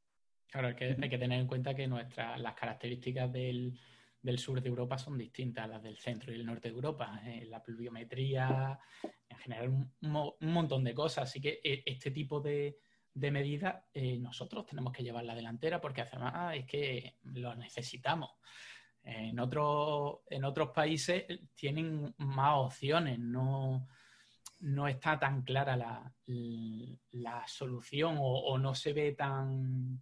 [0.48, 3.80] Claro, hay que, hay que tener en cuenta que nuestras las características del,
[4.22, 7.22] del sur de Europa son distintas a las del centro y el norte de Europa.
[7.26, 8.78] Eh, la pluviometría,
[9.28, 11.30] en general, un, montón de cosas.
[11.30, 12.78] Así que eh, este tipo de,
[13.14, 18.32] medidas eh, nosotros tenemos que llevar la delantera porque además es que lo necesitamos.
[19.04, 23.88] En, otros en otros países tienen más opciones, no,
[24.60, 26.14] no está tan clara la,
[27.12, 30.02] la, solución o no se ve tan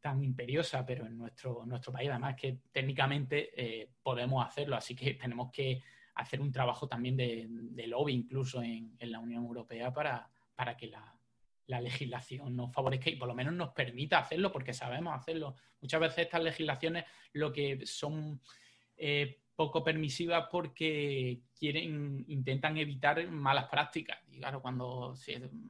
[0.00, 5.14] tan imperiosa, pero en nuestro, nuestro país, además que técnicamente eh, podemos hacerlo, así que
[5.14, 5.82] tenemos que
[6.14, 11.14] hacer un trabajo también de, lobby incluso en, la Unión Europea para, para que la,
[11.80, 15.54] legislación nos favorezca y por lo menos nos permita hacerlo porque sabemos hacerlo.
[15.80, 18.40] Muchas veces estas legislaciones lo que son
[18.96, 24.18] eh, poco permisivas porque quieren, intentan evitar malas prácticas.
[24.30, 25.14] Y claro, cuando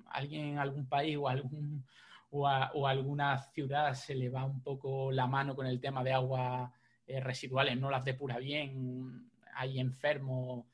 [0.07, 1.85] alguien en algún país o algún
[2.31, 6.13] o a, alguna ciudad se le va un poco la mano con el tema de
[6.13, 6.71] aguas
[7.05, 10.65] eh, residuales, no las depura bien, hay enfermos,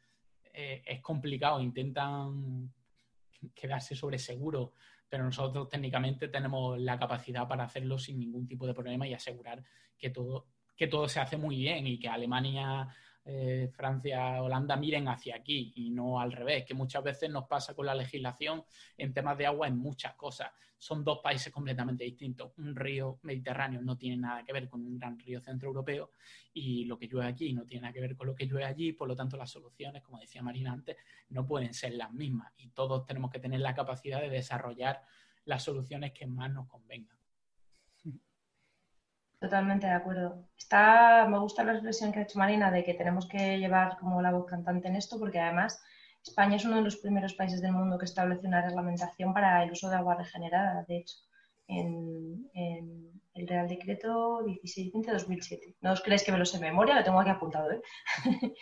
[0.52, 2.70] eh, es complicado, intentan
[3.54, 4.74] quedarse sobre seguro,
[5.08, 9.62] pero nosotros técnicamente tenemos la capacidad para hacerlo sin ningún tipo de problema y asegurar
[9.96, 12.86] que todo, que todo se hace muy bien y que Alemania
[13.28, 17.74] eh, Francia, Holanda miren hacia aquí y no al revés, que muchas veces nos pasa
[17.74, 18.64] con la legislación
[18.96, 20.52] en temas de agua en muchas cosas.
[20.78, 22.52] Son dos países completamente distintos.
[22.58, 26.12] Un río Mediterráneo no tiene nada que ver con un gran río centroeuropeo
[26.52, 28.92] y lo que llueve aquí no tiene nada que ver con lo que llueve allí,
[28.92, 30.96] por lo tanto las soluciones, como decía Marina antes,
[31.30, 35.02] no pueden ser las mismas y todos tenemos que tener la capacidad de desarrollar
[35.46, 37.15] las soluciones que más nos convengan.
[39.38, 40.48] Totalmente de acuerdo.
[40.56, 44.22] Está, me gusta la expresión que ha hecho Marina de que tenemos que llevar como
[44.22, 45.80] la voz cantante en esto, porque además
[46.22, 49.70] España es uno de los primeros países del mundo que establece una reglamentación para el
[49.70, 50.84] uso de agua regenerada.
[50.88, 51.16] De hecho,
[51.68, 52.48] en,
[53.34, 55.76] el Real Decreto 1620-2007.
[55.82, 57.70] No os creéis que me lo sé de memoria, lo tengo aquí apuntado.
[57.70, 57.82] ¿eh?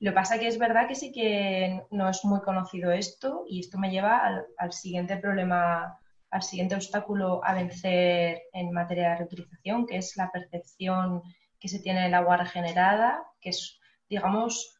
[0.00, 3.60] lo que pasa que es verdad que sí que no es muy conocido esto y
[3.60, 5.98] esto me lleva al siguiente problema
[6.30, 11.22] al siguiente obstáculo a vencer en materia de reutilización, que es la percepción
[11.58, 14.78] que se tiene del agua regenerada, que es, digamos,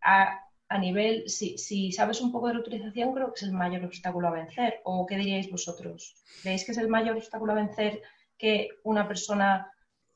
[0.00, 0.40] a,
[0.78, 4.80] nivel, si, sabes un poco de reutilización, creo que es el mayor obstáculo a vencer.
[4.84, 6.14] ¿O qué diríais vosotros?
[6.42, 8.02] ¿Creéis que es el mayor obstáculo a vencer
[8.38, 9.70] que una persona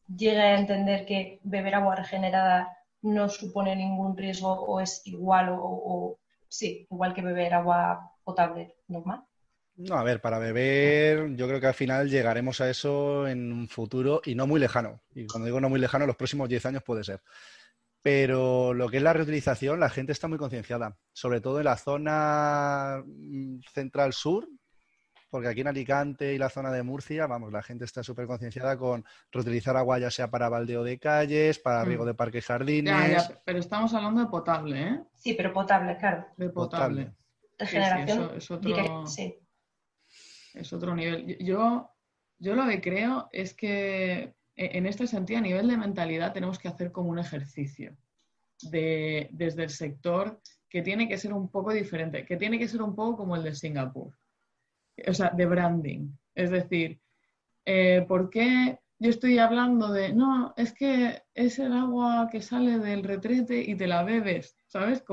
[0.09, 6.18] llegue a entender que beber agua regenerada no supone ningún riesgo o es igual o
[6.48, 9.24] sí, igual que beber agua potable normal?
[9.77, 13.69] No, a ver, para beber, yo creo que al final llegaremos a eso en un
[13.69, 15.01] futuro y no muy lejano.
[15.15, 17.21] Y cuando digo no muy lejano, los próximos 10 años puede ser.
[18.01, 21.77] Pero lo que es la reutilización, la gente está muy concienciada, sobre todo en la
[21.77, 24.47] zona mm, central sur,
[25.29, 28.77] porque aquí en Alicante y la zona de Murcia, vamos, la gente está súper concienciada
[28.77, 31.89] con reutilizar agua ya sea para baldeo de calles, para mm.
[31.89, 33.33] riego de parques y jardines.
[33.45, 35.01] pero estamos hablando de potable, ¿eh?
[35.15, 36.27] Sí, pero potable, claro.
[36.37, 37.13] De potable.
[37.59, 39.05] Regeneración es otro
[40.55, 41.38] es otro nivel.
[41.38, 41.90] Yo,
[42.38, 46.59] yo lo que creo es que e, en este sentido, a nivel de mentalidad, tenemos
[46.59, 47.97] que hacer como un ejercicio
[48.62, 52.83] de, desde el sector que tiene que ser un poco diferente, que tiene que ser
[52.83, 54.12] un poco como el de Singapur,
[55.07, 56.11] o sea, de branding.
[56.35, 57.01] Es decir,
[57.67, 62.79] Eh, ¿Por qué yo estoy hablando de, no, es que es el agua que sale
[62.79, 65.05] del retrete y te la bebes, ¿sabes?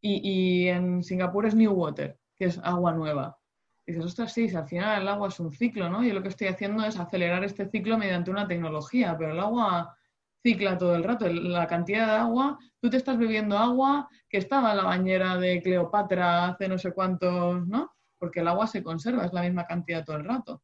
[0.00, 0.20] Y,
[0.64, 3.38] y, en Singapur es New Water, que es agua nueva.
[3.86, 6.02] Y dices, ostras, sí, al final el agua es un ciclo, ¿no?
[6.02, 9.94] Yo lo que estoy haciendo es acelerar este ciclo mediante una tecnología, pero el agua
[10.42, 11.26] cicla todo el rato.
[11.28, 15.60] La cantidad de agua, tú te estás bebiendo agua que estaba en la bañera de
[15.62, 17.92] Cleopatra hace no sé cuántos, ¿no?
[18.18, 20.62] Porque el agua se conserva, es la misma cantidad todo el rato.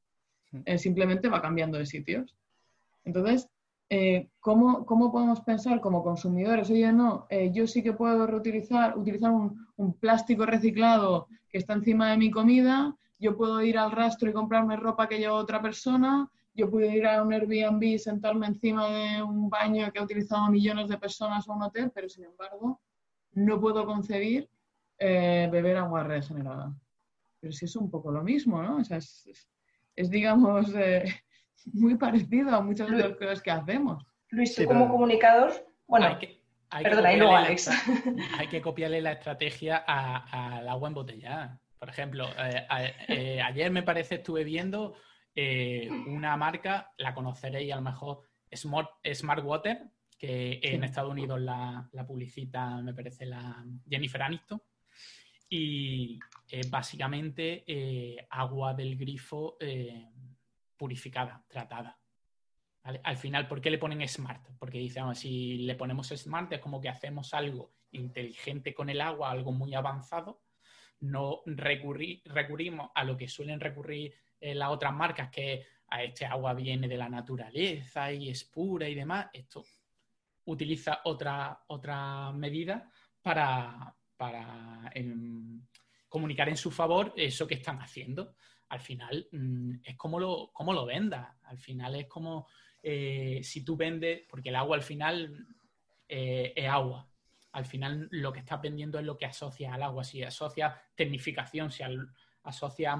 [0.64, 2.36] Eh, simplemente va cambiando de sitios.
[3.04, 3.48] Entonces,
[3.88, 6.70] eh, ¿cómo, podemos pensar como consumidores?
[6.70, 11.72] Oye, no, eh, yo sí que puedo reutilizar, utilizar un, un, plástico reciclado que está
[11.72, 15.62] encima de mi comida, yo puedo ir al rastro y comprarme ropa que lleva otra
[15.62, 20.02] persona, yo puedo ir a un Airbnb y sentarme encima de un baño que ha
[20.02, 22.80] utilizado millones de personas o un hotel, pero sin embargo
[23.32, 24.48] no puedo concebir
[24.98, 26.74] beber agua regenerada.
[27.40, 28.76] Pero sí es un poco lo mismo, ¿no?
[28.76, 29.48] O sea, es,
[29.96, 31.04] es, digamos, eh,
[31.72, 34.04] muy parecido a muchas de las cosas que hacemos.
[34.30, 35.52] Luis, tú como comunicador,
[35.86, 36.42] bueno, hay que,
[36.82, 37.70] perdona, y Alex.
[38.38, 41.59] hay que copiarle la estrategia al agua embotellada.
[41.80, 42.66] Por ejemplo, eh,
[43.08, 44.94] eh, ayer me parece estuve viendo
[46.06, 48.20] una marca, la conoceréis a lo mejor,
[48.54, 49.84] Smart, Smart Water,
[50.18, 54.62] que en Estados Unidos la, la, publicita, me parece, la Jennifer Aniston.
[55.48, 56.20] Y
[56.68, 60.08] básicamente eh, agua del grifo eh,
[60.76, 61.96] purificada, tratada.
[62.82, 64.42] Al final, ¿por qué le ponen smart?
[64.58, 69.30] Porque dicen, si le ponemos smart es como que hacemos algo inteligente con el agua,
[69.30, 70.40] algo muy avanzado.
[71.00, 76.54] No recurrimos a lo que suelen recurrir eh, las otras marcas, que a este agua
[76.54, 79.28] viene de la naturaleza y es pura y demás.
[79.32, 79.64] Esto
[80.44, 82.88] utiliza otra, otra medida
[83.22, 85.62] para, para em,
[86.08, 88.34] comunicar en su favor eso que están haciendo.
[88.68, 91.28] Al final mm, es como lo, como lo vendas.
[91.44, 92.46] Al final es como
[92.82, 95.46] eh, si tú vendes, porque el agua al final
[96.08, 97.09] eh, es agua.
[97.52, 100.04] Al final lo que estás vendiendo es lo que asocia al agua.
[100.04, 101.82] Si asocia tecnificación, si
[102.44, 102.96] asocia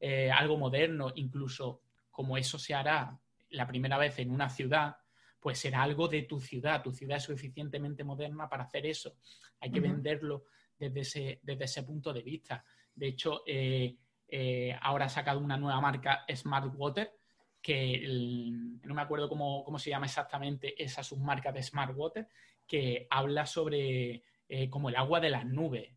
[0.00, 3.18] eh, algo moderno, incluso como eso se hará
[3.50, 4.96] la primera vez en una ciudad,
[5.40, 6.82] pues será algo de tu ciudad.
[6.82, 9.16] Tu ciudad es suficientemente moderna para hacer eso.
[9.60, 10.44] Hay que venderlo
[10.78, 12.64] desde ese, desde ese punto de vista.
[12.94, 13.96] De hecho, eh,
[14.28, 17.12] eh, ahora ha sacado una nueva marca, Smart Water,
[17.60, 18.02] que
[18.82, 22.28] no me acuerdo cómo, se llama exactamente esa submarca de Smart Water,
[22.66, 25.90] que habla sobre eh, como el agua de las nubes.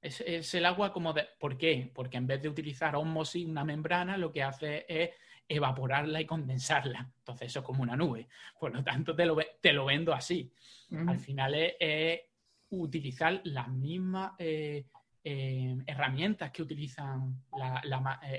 [0.00, 1.26] Es, el agua como de...
[1.38, 1.90] ¿Por qué?
[1.94, 5.10] Porque en vez de utilizar osmosis, una membrana, lo que hace es
[5.48, 7.10] evaporarla y condensarla.
[7.18, 8.28] Entonces eso es como una nube.
[8.58, 10.52] Por lo tanto, te lo, te lo vendo así.
[11.06, 12.20] Al final es,
[12.70, 14.86] utilizar las mismas eh,
[15.24, 17.42] eh, herramientas que utilizan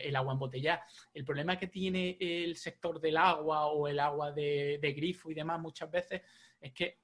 [0.04, 0.84] el agua embotellada.
[1.13, 5.60] El problema que tiene el sector del agua o el agua de, grifo y demás
[5.60, 6.22] muchas veces
[6.60, 7.02] es que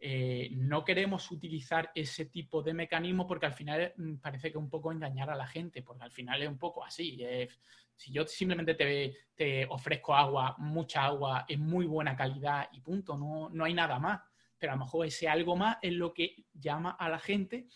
[0.00, 4.62] mm, no queremos utilizar ese tipo de mecanismo porque al final mm, parece que es
[4.62, 7.20] un poco engañar a la gente, porque al final es un poco así.
[7.96, 13.16] si yo simplemente te, te, ofrezco agua, mucha agua, en muy buena calidad y punto,
[13.16, 14.20] no, no hay nada más
[14.58, 17.68] pero a lo mejor ese algo más es lo que llama a la gente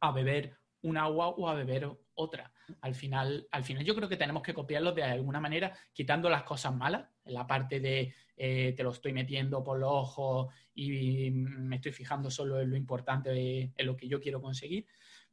[0.00, 2.52] a beber un agua o a beber otra.
[2.80, 6.42] Al final, al final yo creo que tenemos que copiarlo de alguna manera, quitando las
[6.42, 11.76] cosas malas, la parte de eh, te lo estoy metiendo por los ojos y me
[11.76, 14.86] estoy fijando solo en lo importante, en lo que yo quiero conseguir,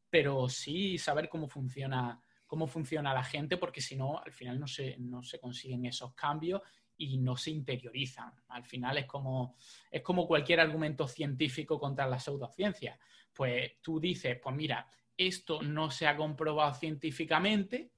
[0.09, 4.67] pero sí saber cómo funciona, cómo funciona la gente, porque si no, al final no
[4.67, 6.61] se, no se consiguen esos cambios
[6.97, 8.31] y no se interiorizan.
[8.49, 9.57] Al final es como,
[9.91, 12.97] es como cualquier argumento científico contra la pseudociencia.
[13.33, 17.91] Pues tú dices, pues mira, esto no se ha comprobado científicamente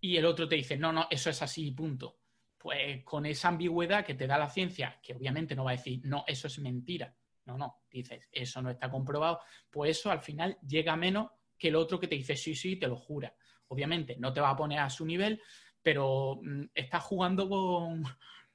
[0.00, 2.18] y el otro te dice, no, no, eso es así, punto.
[2.58, 6.00] Pues con esa ambigüedad que te da la ciencia, que obviamente no va a decir,
[6.04, 7.14] no, eso es mentira.
[7.44, 11.76] No, no, dices, eso no está comprobado, pues eso al final llega menos que el
[11.76, 13.34] otro que te dice, sí, sí, te lo jura.
[13.68, 15.40] Obviamente no te va a poner a su nivel,
[15.80, 18.04] pero mm, estás jugando con,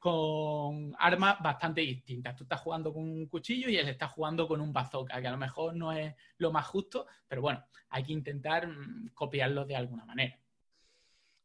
[0.02, 2.36] con armas bastante distintas.
[2.36, 5.32] Tú estás jugando con un cuchillo y él está jugando con un bazooka, que a
[5.32, 9.76] lo mejor no es lo más justo, pero bueno, hay que intentar mm, copiarlo de
[9.76, 10.40] alguna manera.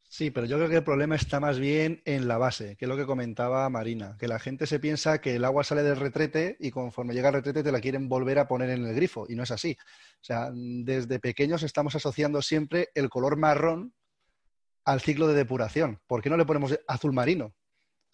[0.08, 2.88] Sí, pero yo creo que el problema está más bien en la base, que es
[2.88, 6.56] lo que comentaba Marina, que la gente se piensa que el agua sale del retrete
[6.58, 9.34] y conforme llega al retrete te la quieren volver a poner en el grifo, y
[9.34, 9.76] no es así.
[10.22, 13.92] O sea, desde pequeños estamos asociando siempre el color marrón
[14.86, 16.00] al ciclo de depuración.
[16.06, 17.52] ¿Por qué no le ponemos azul marino?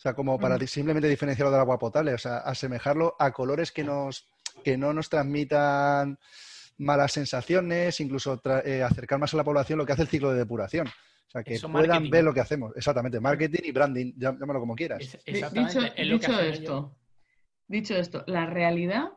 [0.03, 3.85] O sea, como para simplemente diferenciarlo del agua potable, o sea, asemejarlo a colores que,
[3.85, 4.27] nos,
[4.65, 6.19] que no nos transmitan
[6.79, 10.39] malas sensaciones, incluso eh, acercar más a la población lo que hace el ciclo de
[10.39, 10.89] depuración.
[10.89, 12.73] O sea, que puedan ver lo que hacemos.
[12.75, 15.17] Exactamente, marketing y branding, llámalo como quieras.
[15.25, 15.93] Exactamente.
[16.03, 16.97] Dicho, esto,
[17.69, 19.11] dicho esto, la realidad,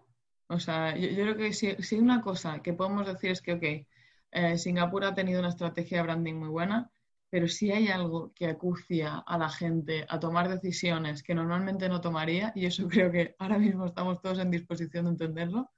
[0.50, 3.88] o sea, yo, creo que si, si, una cosa que podemos decir es que, ok,
[4.34, 6.92] eh, Singapur ha tenido una estrategia de branding muy buena,
[7.36, 12.00] pero si hay algo que acucia a la gente a tomar decisiones que normalmente no
[12.00, 15.70] tomaría, y eso creo que ahora mismo estamos todos en disposición de entenderlo,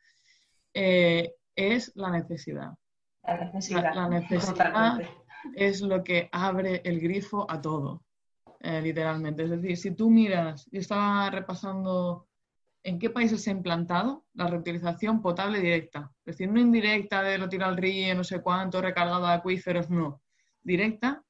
[0.71, 2.73] eh, es la necesidad.
[3.23, 3.95] La necesidad.
[3.95, 5.01] La, necesidad
[5.55, 8.03] es lo que abre el grifo a todo,
[8.59, 9.45] eh, literalmente.
[9.45, 12.27] Es decir, si tú miras, yo estaba repasando
[12.83, 16.11] en qué países se ha implantado la reutilización potable directa.
[16.19, 19.89] Es decir, no indirecta de lo tiro al río, no sé cuánto, recargado a acuíferos,
[19.89, 20.21] no.
[20.61, 21.23] Directa.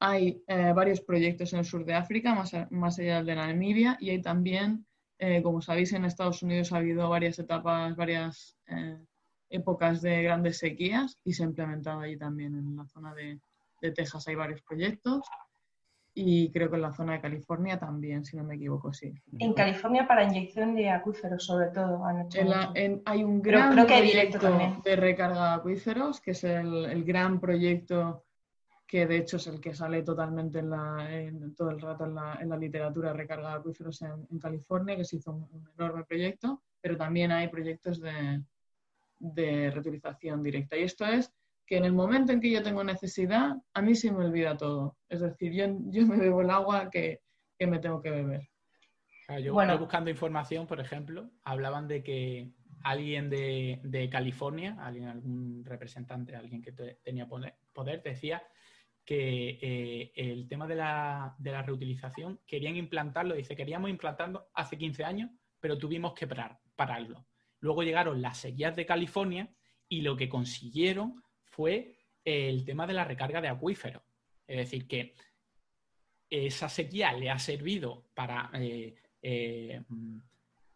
[0.00, 4.10] Hay eh, varios proyectos en el sur de África, más, más allá de Namibia, y
[4.10, 4.86] hay también,
[5.18, 8.56] eh, como sabéis, en Estados Unidos ha habido varias etapas, varias
[9.50, 12.54] épocas de grandes sequías y se ha implementado allí también.
[12.54, 13.38] En la zona de,
[13.94, 15.22] Texas hay varios proyectos
[16.12, 19.14] y creo que en la zona de California también, si no me equivoco, sí.
[19.38, 22.02] En California para inyección de acuíferos, sobre todo.
[22.04, 24.38] hay un gran proyecto
[24.84, 28.24] de recarga de acuíferos, que es el, gran proyecto
[28.90, 31.08] que de hecho es el que sale totalmente en, la,
[31.56, 35.30] todo el rato en la, literatura de recarga de acuíferos en, California, que se hizo
[35.30, 38.42] un enorme proyecto, pero también hay proyectos de,
[39.20, 40.76] de reutilización directa.
[40.76, 41.32] Y esto es
[41.64, 44.96] que en el momento en que yo tengo necesidad, a mí se me olvida todo.
[45.08, 47.20] Es decir, yo, yo me bebo el agua que,
[47.60, 48.48] me tengo que beber.
[49.40, 49.78] yo bueno.
[49.78, 52.50] buscando información, por ejemplo, hablaban de que
[52.82, 56.72] alguien de, California, alguien, algún representante, alguien que
[57.04, 58.42] tenía poder, decía
[59.04, 64.78] que eh, el tema de la, de la, reutilización querían implantarlo, dice, queríamos implantarlo hace
[64.78, 67.26] 15 años, pero tuvimos que parar, pararlo.
[67.60, 69.48] Luego llegaron las sequías de California
[69.88, 74.02] y lo que consiguieron fue el tema de la recarga de acuíferos.
[74.46, 75.14] Es decir, que
[76.30, 79.82] esa sequía le ha servido para eh, eh,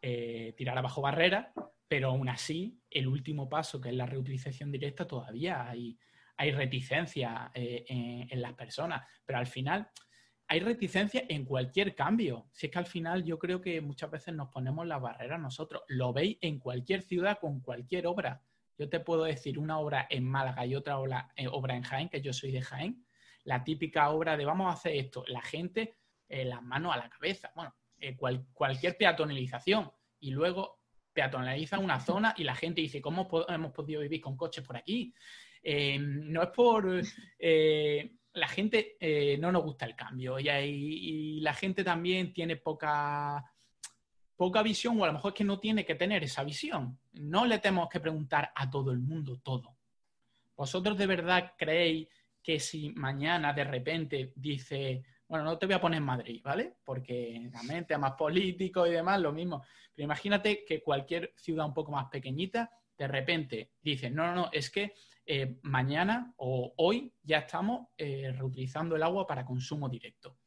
[0.03, 1.49] eh, tirar abajo barreras,
[1.87, 5.97] pero aún así, el último paso, que es la reutilización directa, todavía hay,
[6.37, 9.07] hay reticencia en, las personas.
[9.25, 9.89] Pero al final,
[10.47, 12.49] hay reticencia en cualquier cambio.
[12.53, 15.83] Si es que al final yo creo que muchas veces nos ponemos la barrera nosotros.
[15.89, 18.43] Lo veis en cualquier ciudad con cualquier obra.
[18.77, 22.21] Yo te puedo decir una obra en Málaga y otra obra, eh, en Jaén, que
[22.21, 23.07] yo soy de Jaén.
[23.45, 25.25] La típica obra de vamos a hacer esto.
[25.29, 25.97] La gente,
[26.29, 27.53] eh, las manos a la cabeza.
[27.55, 29.91] Bueno, eh, cualquier peatonalización.
[30.19, 30.81] Y luego
[31.13, 35.15] peatonaliza una zona y la gente dice, ¿cómo hemos podido vivir con coches por aquí?
[35.65, 37.03] No es por
[38.35, 43.45] la gente eh, no nos gusta el cambio y, la gente también tiene poca,
[44.37, 46.99] poca visión o a lo mejor es que no tiene que tener esa visión.
[47.13, 49.77] No le tenemos que preguntar a todo el mundo todo.
[50.57, 52.09] ¿Vosotros de verdad creéis
[52.43, 56.77] que si mañana de repente dice, bueno, no te voy a poner en Madrid, ¿vale?
[56.83, 59.65] Porque la mente más político y demás, lo mismo.
[59.95, 64.49] Pero imagínate que cualquier ciudad un poco más pequeñita, de repente dice, no, no, no,
[64.51, 64.95] es que
[65.27, 70.39] eh, mañana o hoy ya estamos eh, reutilizando el agua para consumo directo.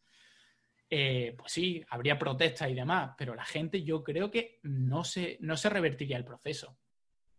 [0.89, 5.38] Eh, pues sí, habría protestas y demás, pero la gente yo creo que no se,
[5.41, 6.78] no se revertiría el proceso.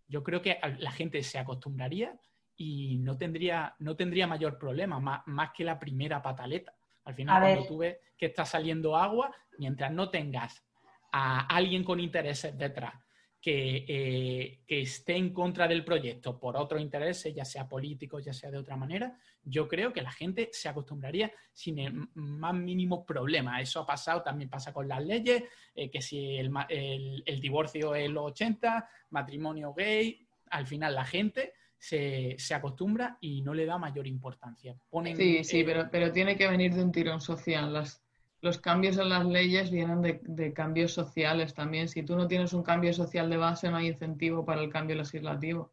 [0.06, 2.18] Yo creo que la gente se acostumbraría
[2.56, 6.74] y no tendría, no tendría mayor problema, más, más que la primera pataleta.
[7.04, 10.62] Al final, cuando tú ves que está saliendo agua, mientras no tengas
[11.12, 12.94] a alguien con intereses detrás
[13.44, 18.50] eh, que, esté en contra del proyecto por otros intereses, ya sea políticos, ya sea
[18.50, 23.60] de otra manera, yo creo que la gente se acostumbraría sin el más mínimo problema.
[23.60, 28.24] Eso ha pasado, también pasa con las leyes, eh, que si el, divorcio es los
[28.32, 34.76] 80, matrimonio gay, al final la gente se, acostumbra y no le da mayor importancia.
[35.16, 37.72] sí, sí, pero, pero tiene que venir de un tirón social.
[37.72, 38.07] Las,
[38.40, 41.88] los cambios en las leyes vienen de, cambios sociales también.
[41.88, 44.96] Si tú no tienes un cambio social de base, no hay incentivo para el cambio
[44.96, 45.72] legislativo.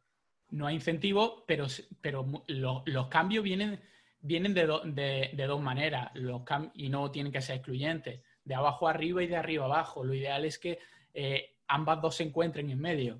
[0.49, 1.68] No hay incentivo, pero,
[2.01, 3.80] pero los cambios vienen,
[4.20, 6.41] vienen de, de, dos maneras los
[6.74, 10.03] y no tienen que ser excluyentes, de abajo arriba y de arriba abajo.
[10.03, 10.80] Lo ideal es que
[11.13, 13.20] eh, ambas dos se encuentren en medio.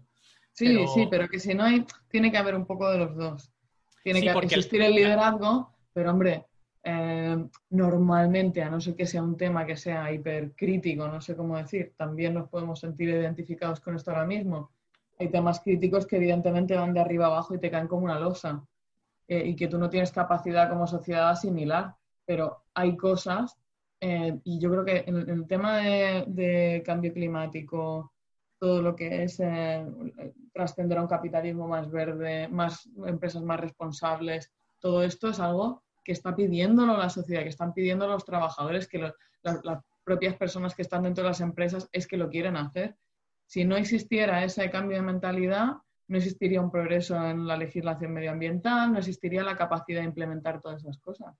[0.54, 3.52] Sí, sí, pero que si no hay, tiene que haber un poco de los dos.
[4.04, 6.46] Tiene que existir el liderazgo, pero hombre,
[6.88, 7.36] eh,
[7.72, 11.96] normalmente, a no ser que sea un tema que sea hipercrítico, no sé cómo decir,
[11.98, 14.70] también nos podemos sentir identificados con esto ahora mismo.
[15.18, 18.64] Hay temas críticos que evidentemente van de arriba abajo y te caen como una losa
[19.28, 23.58] eh, y que tú no tienes capacidad como sociedad de asimilar, pero hay cosas
[24.00, 28.14] eh, y yo creo que en, el tema de, cambio climático,
[28.60, 29.42] todo lo que es
[30.54, 36.12] trascender a un capitalismo más verde, más empresas más responsables, todo esto es algo que
[36.12, 41.01] está pidiéndolo la sociedad, que están pidiendo los trabajadores, que las propias personas que están
[41.01, 42.95] dentro de las empresas es que lo quieren hacer.
[43.47, 45.78] Si no existiera ese cambio de mentalidad,
[46.08, 50.84] no existiría un progreso en la legislación medioambiental, no existiría la capacidad de implementar todas
[50.84, 51.36] esas cosas.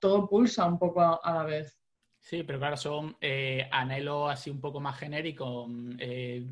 [0.00, 1.78] todo pulsa un poco a, la vez.
[2.18, 5.70] Sí, pero claro, son eh, anhelos así un poco más genéricos.
[5.98, 6.44] Eh,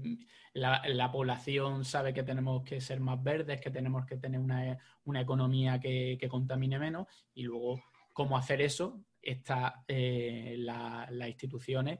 [0.52, 4.78] la, población sabe que tenemos que ser más verdes, que tenemos que tener una,
[5.20, 7.82] economía que, contamine menos y luego
[8.12, 11.98] cómo hacer eso están eh, las instituciones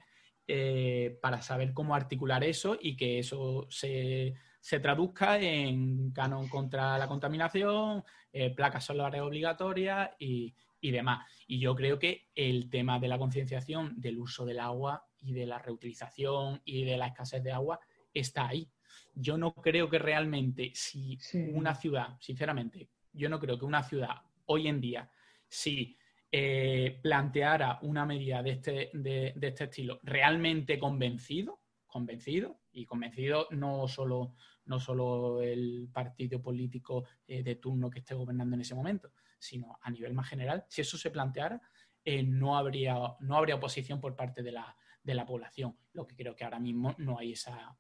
[0.53, 4.34] eh, para saber cómo articular eso y que eso se,
[4.82, 11.24] traduzca en canon contra la contaminación, eh, placas solares obligatorias y, demás.
[11.46, 15.46] Y yo creo que el tema de la concienciación del uso del agua y de
[15.46, 17.78] la reutilización y de la escasez de agua
[18.12, 18.68] está ahí.
[19.14, 21.18] Yo no creo que realmente si
[21.52, 25.11] una ciudad, sinceramente, yo no creo que una ciudad hoy en día,
[25.48, 25.96] si
[26.32, 33.88] eh, planteara una medida de este, de, este estilo realmente convencido, convencido, y convencido no
[33.88, 34.36] solo,
[34.66, 39.76] no solo el partido político eh, de turno que esté gobernando en ese momento, sino
[39.82, 41.61] a nivel más general, si eso se planteara,
[42.04, 45.76] eh, no, habría, no habría oposición por parte de la, de la población.
[45.92, 47.76] Lo que creo que ahora mismo no hay esa,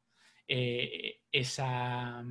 [0.46, 2.24] eh, esa,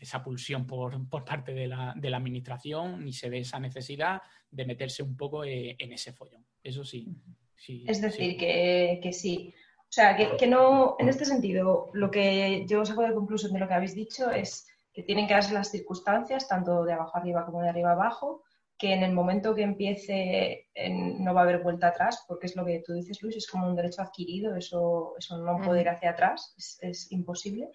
[0.00, 4.66] esa, pulsión por, parte de la, de la, administración, ni se ve esa necesidad de
[4.66, 6.44] meterse un poco eh, en ese follón.
[6.62, 7.08] Eso sí.
[7.56, 9.54] sí es decir, Que, que, sí.
[9.80, 13.60] O sea, que, que, no, en este sentido, lo que yo saco de conclusión de
[13.60, 17.46] lo que habéis dicho es que tienen que darse las circunstancias, tanto de abajo arriba
[17.46, 18.42] como de arriba abajo,
[18.82, 22.64] que en el momento que empiece no va a haber vuelta atrás, porque es lo
[22.64, 26.10] que tú dices, Luis, es como un derecho adquirido, eso, eso no puede ir hacia
[26.10, 27.68] atrás, es, imposible,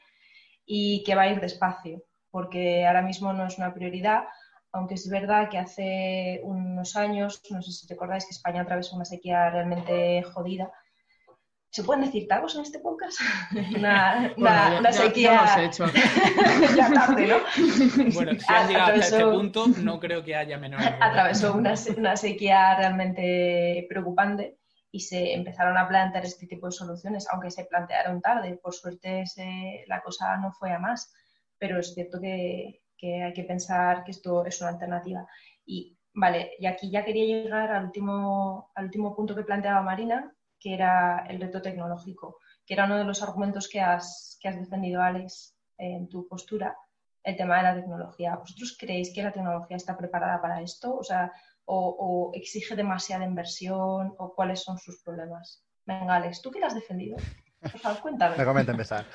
[0.66, 4.26] y que va a ir despacio, porque ahora mismo no es una prioridad,
[4.74, 9.06] aunque es verdad que hace unos años, no sé si recordáis que España atravesó una
[9.06, 10.74] sequía realmente jodida,
[11.70, 13.20] ¿Se pueden decir tagos en este podcast?
[13.76, 15.46] Una, una, sequía.
[15.46, 15.86] Ya, hecho.
[16.76, 17.38] ya tarde, ¿no?
[18.14, 20.80] Bueno, si han llegado hasta este punto, no creo que haya menor.
[21.02, 24.58] Atravesó una, una sequía realmente preocupante
[24.92, 28.58] y se empezaron a plantear este tipo de soluciones, aunque se plantearon tarde.
[28.62, 29.26] Por suerte
[29.88, 31.14] la cosa no fue a más,
[31.58, 35.28] pero es cierto que, que, hay que pensar que esto es una alternativa.
[35.66, 40.34] Y vale, y aquí ya quería llegar al último, al último punto que planteaba Marina,
[40.60, 44.60] que era el reto tecnológico, que era uno de los argumentos que has, que has
[44.60, 46.76] defendido, Alex, en tu postura,
[47.24, 48.36] el tema de la tecnología.
[48.36, 50.96] ¿Vosotros creéis que la tecnología está preparada para esto?
[50.96, 51.32] O sea,
[51.66, 55.64] o, exige demasiada inversión, o cuáles son sus problemas.
[55.86, 57.18] Venga, Alex, ¿tú qué la has defendido?
[57.60, 58.36] Por favor, cuéntame.
[58.38, 59.06] Me comenta empezar.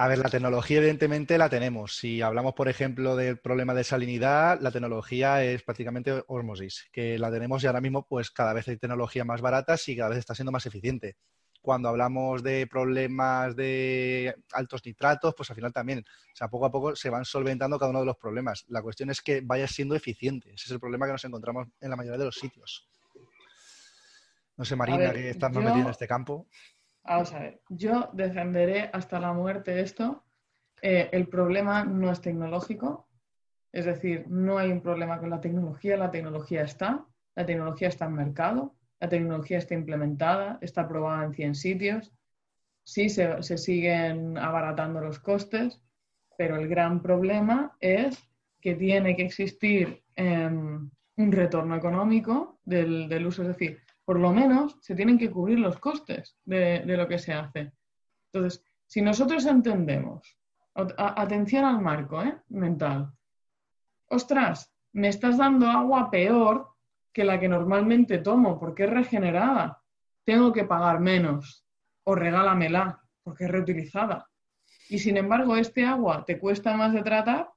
[0.00, 1.96] A ver, la tecnología evidentemente la tenemos.
[1.96, 7.32] Si hablamos, por ejemplo, del problema de salinidad, la tecnología es prácticamente osmosis, que la
[7.32, 10.36] tenemos y ahora mismo pues cada vez hay tecnología más baratas y cada vez está
[10.36, 11.16] siendo más eficiente.
[11.60, 16.70] Cuando hablamos de problemas de altos nitratos, pues al final también, o sea, poco a
[16.70, 18.66] poco se van solventando cada uno de los problemas.
[18.68, 20.50] La cuestión es que vaya siendo eficiente.
[20.50, 22.88] Ese es el problema que nos encontramos en la mayoría de los sitios.
[24.56, 26.46] No sé, Marina, que estás más metida en este campo.
[27.08, 30.24] Vamos a ver, yo defenderé hasta la muerte esto.
[30.82, 33.08] Eh, el problema no es tecnológico,
[33.72, 38.04] es decir, no hay un problema con la tecnología, la tecnología está, la tecnología está
[38.04, 42.12] en mercado, la tecnología está implementada, está aprobada en 100 sitios,
[42.84, 45.80] sí se, siguen abaratando los costes,
[46.36, 48.22] pero el gran problema es
[48.60, 54.32] que tiene que existir em, un retorno económico del, del uso, es decir, por lo
[54.32, 57.72] menos se tienen que cubrir los costes de, lo que se hace.
[58.32, 60.38] Entonces, si nosotros entendemos,
[60.96, 62.38] atención al marco ¿eh?
[62.48, 63.12] mental,
[64.06, 66.68] ostras, me estás dando agua peor
[67.12, 69.82] que la que normalmente tomo porque es regenerada,
[70.24, 71.66] tengo que pagar menos
[72.04, 74.26] o regálamela porque es reutilizada.
[74.88, 77.50] Y sin embargo, este agua te cuesta más de tratar,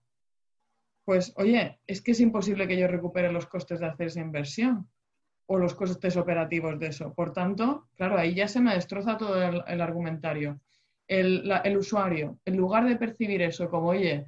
[1.05, 4.89] pues oye, es que es imposible que yo recupere los costes de hacer esa inversión
[5.51, 7.13] o los costes operativos de eso.
[7.13, 10.61] Por tanto, claro, ahí ya se me destroza todo el, argumentario.
[11.05, 14.27] El, usuario, en lugar de percibir eso como, oye,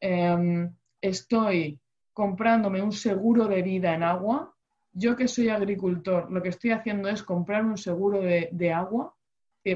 [0.00, 1.78] em, estoy
[2.14, 4.54] comprándome un seguro de vida en agua,
[4.94, 9.14] yo que soy agricultor, lo que estoy haciendo es comprar un seguro de, de agua,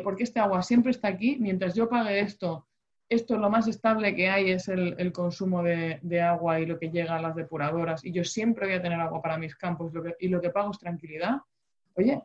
[0.02, 2.67] porque este agua siempre está aquí, mientras yo pague esto
[3.08, 7.16] esto lo más estable que hay es el, consumo de, agua y lo que llega
[7.16, 10.40] a las depuradoras y yo siempre voy a tener agua para mis campos y lo
[10.40, 11.38] que pago es tranquilidad,
[11.94, 12.22] oye,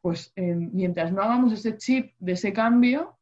[0.00, 3.18] pues eh, mientras no hagamos ese chip de ese cambio,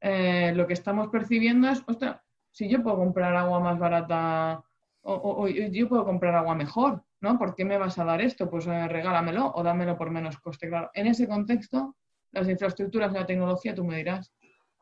[0.00, 2.20] eh, lo que estamos percibiendo es, ostras,
[2.52, 4.62] si yo puedo comprar agua más barata
[5.02, 7.38] o, yo puedo comprar agua mejor, ¿no?
[7.38, 8.50] ¿Por qué me vas a dar esto?
[8.50, 10.68] Pues eh, regálamelo o dámelo por menos coste.
[10.68, 11.96] Claro, en ese contexto,
[12.32, 14.30] las infraestructuras y la tecnología, tú me dirás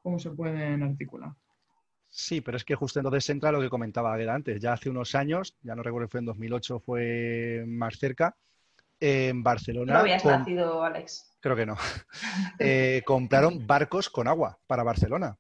[0.09, 1.33] cómo se pueden articular.
[2.09, 4.59] Sí, pero es que justo entonces entra lo que comentaba antes.
[4.59, 8.35] Ya hace unos años, ya no recuerdo, fue en 2008, fue más cerca,
[8.99, 9.93] en Barcelona.
[9.93, 11.37] No habías nacido, Alex.
[11.41, 11.77] Creo que no.
[12.59, 15.37] Eh, compraron barcos con agua para Barcelona.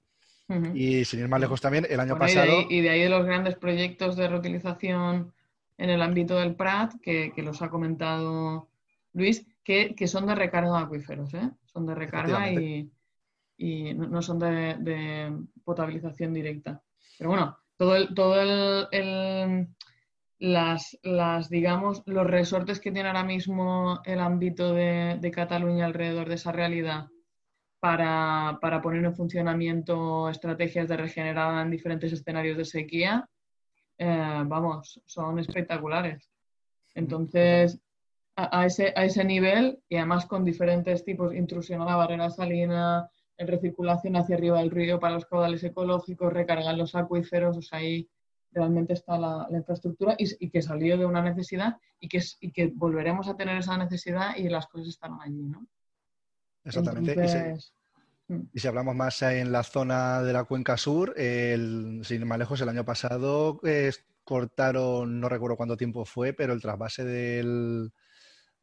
[0.75, 2.63] Y sin ir más lejos también, el año pasado.
[2.69, 5.33] Y de, ahí, de los grandes proyectos de reutilización
[5.79, 8.69] en el ámbito del Prat, que, los ha comentado
[9.15, 11.51] Luis, que, son de recarga de acuíferos, ¿eh?
[11.65, 12.91] Son de recarga y,
[13.59, 16.83] no, son de, potabilización directa.
[17.19, 18.41] Pero bueno, todo el, todo
[18.91, 19.69] el,
[20.39, 26.37] las, digamos, los resortes que tiene ahora mismo el ámbito de, de Cataluña alrededor de
[26.37, 27.09] esa realidad
[27.81, 33.29] para, poner en funcionamiento estrategias de regenerada en diferentes escenarios de sequía,
[33.99, 36.29] eh, vamos, son espectaculares.
[36.95, 37.81] Entonces,
[38.37, 43.11] a, ese, a ese nivel y además con diferentes tipos, intrusión a la barrera salina,
[43.39, 47.79] en recirculación hacia arriba del río para los caudales ecológicos, recargar los acuíferos, o sea,
[47.79, 48.09] ahí
[48.53, 53.29] realmente está la, infraestructura y, que salió de una necesidad y que, y que volveremos
[53.29, 55.67] a tener esa necesidad y las cosas están allí, ¿no?
[56.65, 57.57] Exactamente.
[58.27, 58.43] Mm.
[58.53, 62.39] y, si, hablamos más en la zona de la cuenca sur, el, sin ir más
[62.39, 63.61] lejos, el año pasado
[64.25, 67.93] cortaron, no recuerdo cuánto tiempo fue, pero el trasvase del,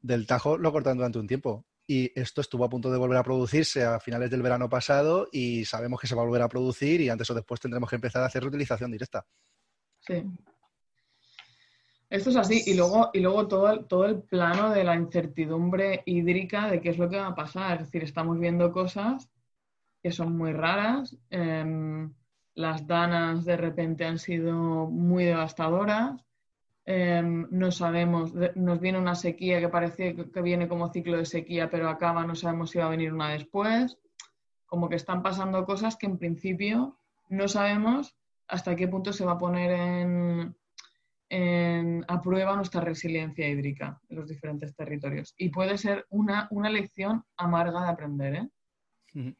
[0.01, 1.65] del Tajo lo cortaron durante un tiempo.
[1.87, 5.65] Y esto estuvo a punto de volver a producirse a finales del verano pasado y
[5.65, 8.23] sabemos que se va a volver a producir y antes o después tendremos que empezar
[8.23, 9.25] a hacer reutilización directa.
[9.99, 10.23] Sí.
[12.09, 12.63] Esto es así.
[12.65, 16.89] Y luego, y luego todo, el, todo el plano de la incertidumbre hídrica de qué
[16.89, 17.81] es lo que va a pasar.
[17.81, 19.29] Es decir, estamos viendo cosas
[20.01, 21.17] que son muy raras.
[21.29, 22.13] Em,
[22.53, 26.23] las danas de repente han sido muy devastadoras.
[26.87, 31.69] Em, no sabemos, nos viene una sequía que parece que viene como ciclo de sequía,
[31.69, 33.97] pero acaba, no sabemos si va a venir una después.
[34.67, 36.97] Como que están pasando cosas que en principio
[37.29, 38.15] no sabemos
[38.47, 40.55] hasta qué punto se va a poner en,
[41.29, 45.33] en, a prueba nuestra resiliencia hídrica en los diferentes territorios.
[45.37, 48.49] Y puede ser una, una lección amarga de aprender.
[49.15, 49.33] ¿eh?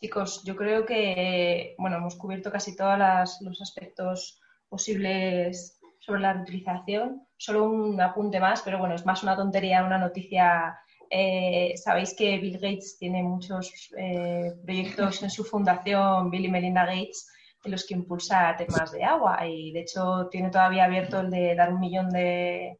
[0.00, 5.75] Chicos, yo creo que bueno, hemos cubierto casi todos los aspectos posibles
[6.06, 7.26] sobre la reutilización.
[7.36, 10.78] Solo un apunte más, pero bueno, es más una tontería, una noticia.
[11.10, 16.86] Eh, Sabéis que Bill Gates tiene muchos eh, proyectos en su fundación, Bill y Melinda
[16.86, 17.28] Gates,
[17.64, 21.54] en los que impulsa temas de agua y de hecho tiene todavía abierto el de
[21.54, 22.78] dar un millón de,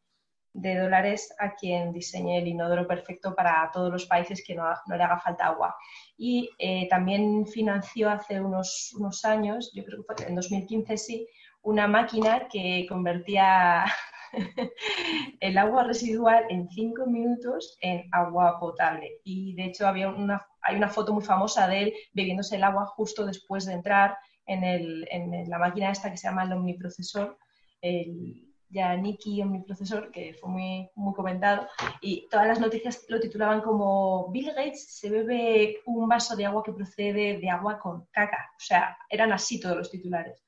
[0.53, 5.19] dólares a quien diseñe el inodoro perfecto para todos los países que no, le haga
[5.19, 5.75] falta agua.
[6.17, 11.27] Y eh, también financió hace unos, unos años, yo creo que fue en 2015 sí,
[11.67, 13.83] una máquina que convertía
[15.41, 19.19] el agua residual en cinco minutos en agua potable.
[19.25, 22.85] Y de hecho había una, hay una foto muy famosa de él bebiéndose el agua
[22.85, 27.37] justo después de entrar en, el, en la máquina esta que se llama el omniprocesor,
[27.81, 31.67] el Yaniki omniprocesor, que fue muy, muy comentado,
[31.99, 36.63] y todas las noticias lo titulaban como Bill Gates se bebe un vaso de agua
[36.63, 38.51] que procede de agua con caca.
[38.55, 40.46] O sea, eran así todos los titulares.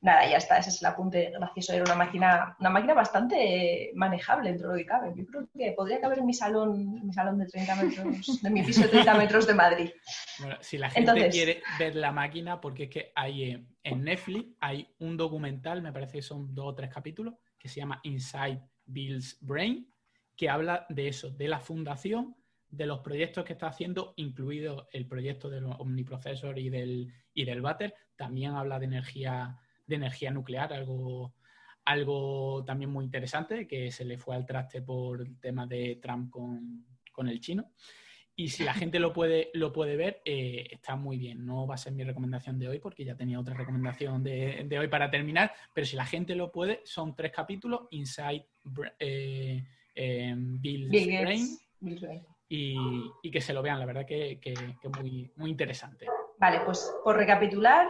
[0.00, 1.72] Nada, ya está, ese es el apunte gracioso.
[1.72, 5.12] Era una máquina, una máquina bastante manejable dentro de lo que cabe.
[5.14, 8.62] Yo creo que podría caber en mi salón, mi salón de 30 metros, de mi
[8.62, 9.90] piso de 30 metros de Madrid.
[10.38, 14.94] Bueno, si la gente quiere ver la máquina, porque es que hay en Netflix hay
[14.98, 19.38] un documental, me parece que son dos o tres capítulos, que se llama Inside Bill's
[19.40, 19.92] Brain,
[20.36, 22.36] que habla de eso, de la fundación
[22.68, 27.62] de los proyectos que está haciendo, incluido el proyecto del omniprocesor y del, y del
[27.62, 31.32] Butter, también habla de energía, de energía nuclear, algo,
[31.86, 36.30] algo también muy interesante, que se le fue al traste por el tema de Trump
[36.30, 36.84] con,
[37.26, 37.70] el chino.
[38.36, 41.46] Y si la gente lo puede, lo puede ver, eh, está muy bien.
[41.46, 44.88] No va a ser mi recomendación de hoy porque ya tenía otra recomendación de, hoy
[44.88, 48.46] para terminar, pero si la gente lo puede, son tres capítulos, Inside
[48.98, 49.64] eh,
[49.94, 51.58] eh, Bill's Brain
[52.50, 54.54] y, que se lo vean, la verdad que, que,
[54.98, 56.06] muy, muy interesante.
[56.38, 57.86] Vale, pues por recapitular,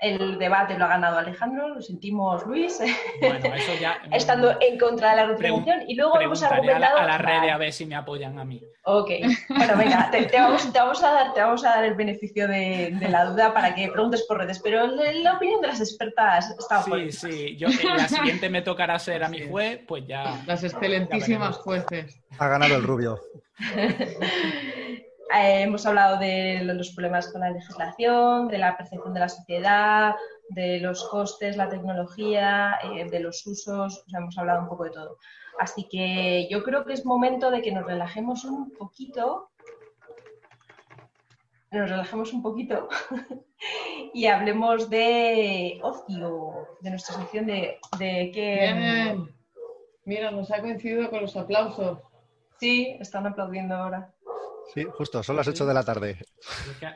[0.00, 2.80] el debate lo ha ganado Alejandro, lo sentimos Luis,
[3.20, 6.96] bueno, eso ya, estando en contra de la retribución y luego hemos argumentado...
[6.96, 8.62] A la, a la red a ver si me apoyan a mí.
[8.84, 9.10] Ok,
[9.50, 12.96] bueno, venga, te, vamos, te, vamos, a dar, te vamos a dar el beneficio de,
[12.98, 16.82] de, la duda para que preguntes por redes, pero la opinión de las expertas está
[16.82, 20.42] Sí, sí, yo en la siguiente me tocará ser a mi juez, pues ya...
[20.46, 22.18] Las excelentísimas jueces.
[22.38, 23.20] Ha ganado el rubio.
[25.32, 30.14] Eh, hemos hablado de los problemas con la legislación, de la percepción de la sociedad,
[30.48, 34.84] de los costes, la tecnología, eh, de los usos, o sea, hemos hablado un poco
[34.84, 35.18] de todo.
[35.60, 39.50] Así que yo creo que es momento de que nos relajemos un poquito,
[41.70, 42.88] nos relajemos un poquito
[44.14, 48.72] y hablemos de ocio, de nuestra sección de, de qué...
[48.74, 49.40] Bien.
[50.04, 51.98] Mira, nos ha coincidido con los aplausos.
[52.58, 54.12] Sí, están aplaudiendo ahora.
[54.74, 56.18] Sí, justo, son las 8 de la tarde.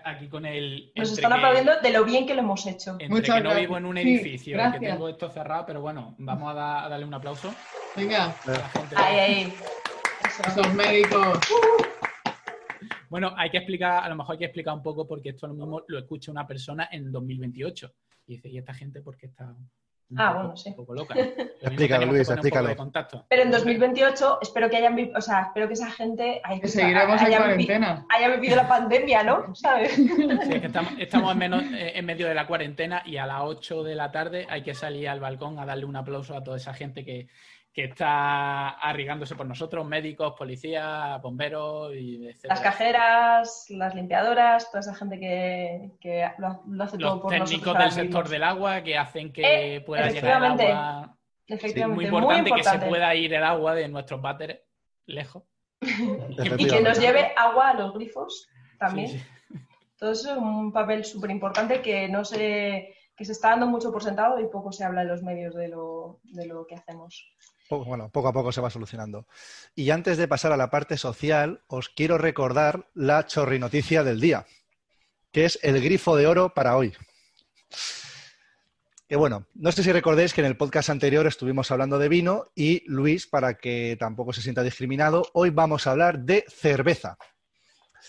[0.05, 0.93] Aquí con el.
[0.95, 2.93] Nos están que- aplaudiendo de lo bien que lo hemos hecho.
[2.93, 6.51] Entre Muchas que no vivo en un edificio, que tengo esto cerrado, pero bueno, vamos
[6.51, 7.53] a, da- a darle un aplauso
[7.97, 8.95] Venga, a la gente.
[8.97, 9.55] Ahí, ahí.
[10.25, 10.43] Eso.
[10.61, 11.39] esos médicos.
[13.09, 15.55] Bueno, hay que explicar, a lo mejor hay que explicar un poco porque esto lo
[15.55, 17.93] mismo lo escucha una persona en 2028.
[18.27, 19.55] Y dice, ¿y esta gente por qué está
[20.19, 20.69] Ah, poco, bueno, sí.
[20.71, 21.15] un poco loca?
[21.61, 22.69] Explícalo, Luis, explícalo.
[23.29, 27.21] Pero en 2028 espero que hayan o sea, espero que esa gente ay, Que seguiremos
[27.21, 28.07] en haya vi- cuarentena.
[28.15, 29.55] haya vivido la pandemia, ¿no?
[29.55, 29.93] ¿Sabes?
[29.95, 30.07] Sí,
[30.53, 33.41] es que estamos, estamos en, menos- eh, en medio de la cuarentena y a las
[33.43, 36.57] 8 de la tarde hay que salir al balcón a darle un aplauso a toda
[36.57, 37.29] esa gente que,
[37.75, 42.55] que está arriesgándose por nosotros, médicos, policías, bomberos y etcétera.
[42.55, 47.31] Las cajeras, las limpiadoras, toda esa gente que, que lo, lo hace todo Los por
[47.33, 47.75] técnicos nosotros.
[47.75, 50.19] del ahora sector del agua que hacen que Eh, pueda llegar el
[50.55, 50.73] efectivamente.
[50.73, 51.17] agua.
[51.47, 54.61] Es Efectivamente, muy muy importante, que se pueda ir el agua de nuestros váteres
[55.07, 55.43] lejos.
[55.81, 58.49] Y que nos lleve agua a los grifos
[58.79, 59.09] también.
[59.09, 59.59] Sí, sí.
[59.99, 63.91] Todo eso es un papel súper importante que no se, que se está dando mucho
[63.93, 67.35] por sentado y poco se habla en los medios de lo, de lo que hacemos.
[67.69, 69.27] Poco- bueno, poco a poco se va solucionando.
[69.75, 74.47] Y antes de pasar a la parte social, os quiero recordar la chorrinoticia del día,
[75.33, 76.93] que es el grifo de oro para hoy.
[79.09, 82.51] Que bueno, no sé si recordéis que en el podcast anterior estuvimos hablando de vino
[82.55, 87.19] y Luis, para que tampoco se sienta discriminado, hoy vamos a hablar de cerveza.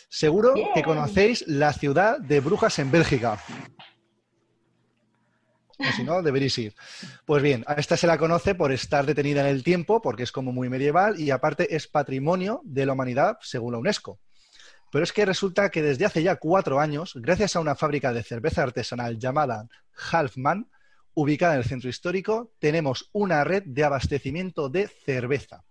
[0.09, 3.41] Seguro que conocéis la ciudad de Brujas en Bélgica.
[5.79, 6.73] O si no, deberéis ir.
[7.25, 10.31] Pues bien, a esta se la conoce por estar detenida en el tiempo, porque es
[10.31, 14.19] como muy medieval y aparte es patrimonio de la humanidad según la UNESCO.
[14.91, 18.23] Pero es que resulta que desde hace ya cuatro años, gracias a una fábrica de
[18.23, 19.67] cerveza artesanal llamada
[20.11, 20.69] Halfman,
[21.13, 25.63] ubicada en el centro histórico, tenemos una red de abastecimiento de cerveza.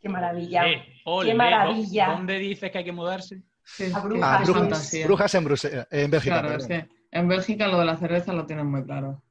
[0.00, 0.66] ¡Qué maravilla!
[0.66, 2.08] Eh, ole, ¡Qué maravilla!
[2.12, 3.42] ¿Dónde dices que hay que mudarse?
[3.64, 4.40] Sí, A qué Brujas.
[4.40, 4.92] Ah, Brujas.
[5.04, 8.46] Brujas, en, Bruse- en Bélgica, Claro, es que en Bélgica lo de la cerveza lo
[8.46, 9.22] tienen muy claro.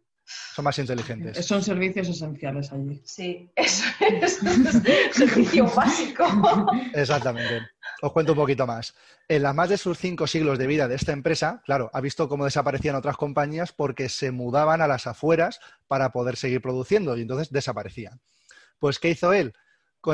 [0.56, 1.46] Son más inteligentes.
[1.46, 3.02] Son servicios esenciales allí.
[3.04, 4.40] Sí, eso es
[5.12, 6.26] servicio básico.
[6.94, 7.62] Exactamente.
[8.02, 8.94] Os cuento un poquito más.
[9.28, 12.30] En las más de sus cinco siglos de vida de esta empresa, claro, ha visto
[12.30, 17.22] cómo desaparecían otras compañías porque se mudaban a las afueras para poder seguir produciendo y
[17.24, 18.22] entonces desaparecían.
[18.80, 19.54] Pues, ¿qué hizo él?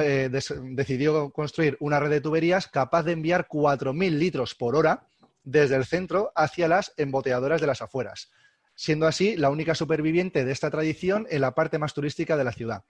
[0.01, 5.05] Eh, des- decidió construir una red de tuberías capaz de enviar 4.000 litros por hora
[5.43, 8.31] desde el centro hacia las embotelladoras de las afueras,
[8.75, 12.51] siendo así la única superviviente de esta tradición en la parte más turística de la
[12.51, 12.83] ciudad.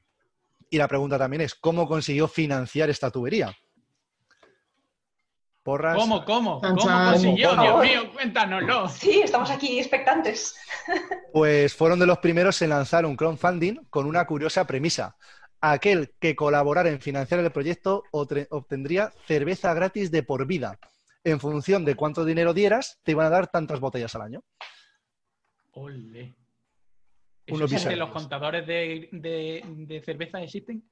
[0.69, 3.55] Y la pregunta también es, ¿cómo consiguió financiar esta tubería?
[5.63, 5.95] Porras.
[5.95, 6.61] ¿Cómo, cómo?
[6.61, 7.49] ¿Cómo consiguió?
[7.51, 7.61] ¿Cómo?
[7.61, 8.87] Dios mío, cuéntanoslo.
[8.89, 10.55] Sí, estamos aquí expectantes.
[11.33, 15.17] Pues fueron de los primeros en lanzar un crowdfunding con una curiosa premisa.
[15.59, 20.79] Aquel que colaborara en financiar el proyecto obtendría cerveza gratis de por vida.
[21.25, 24.43] En función de cuánto dinero dieras, te iban a dar tantas botellas al año.
[25.75, 26.35] Ole.
[27.47, 27.97] Bizarros.
[27.97, 30.83] ¿Los contadores de, de- de cerveza existen?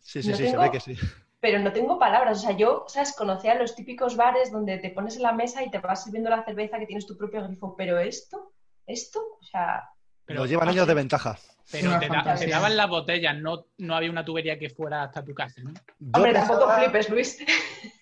[0.00, 0.96] Sí, sí, No sí, se tengo- ve que sí.
[1.38, 2.38] Pero no tengo palabras.
[2.38, 3.14] O sea, yo, ¿sabes?
[3.16, 6.44] Conocía los típicos bares donde te pones en la mesa y te vas sirviendo la
[6.44, 7.74] cerveza que tienes tu propio grifo.
[7.76, 8.52] Pero esto,
[8.86, 9.88] esto, o sea,
[10.26, 11.38] Pero, Nos llevan años de ventaja.
[11.70, 12.46] Pero te, da- fantasía.
[12.46, 15.72] te daban las botellas, no, no había una tubería que fuera hasta tu casa, ¿no?
[15.72, 17.38] Yo hombre, tampoco pensaba, flipes, Luis.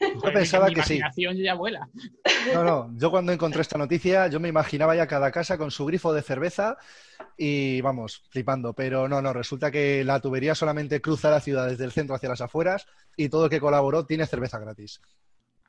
[0.01, 0.95] yo pensaba mi que sí.
[0.97, 1.89] imaginación ya vuela.
[2.55, 2.91] No, no.
[2.97, 6.23] Yo cuando encontré esta noticia, yo me imaginaba ya cada casa con su grifo de
[6.23, 6.77] cerveza
[7.37, 8.73] y vamos, flipando.
[8.73, 12.29] Pero no, no, resulta que la tubería solamente cruza la ciudad desde el centro hacia
[12.31, 15.01] las afueras y todo el que colaboró tiene cerveza gratis.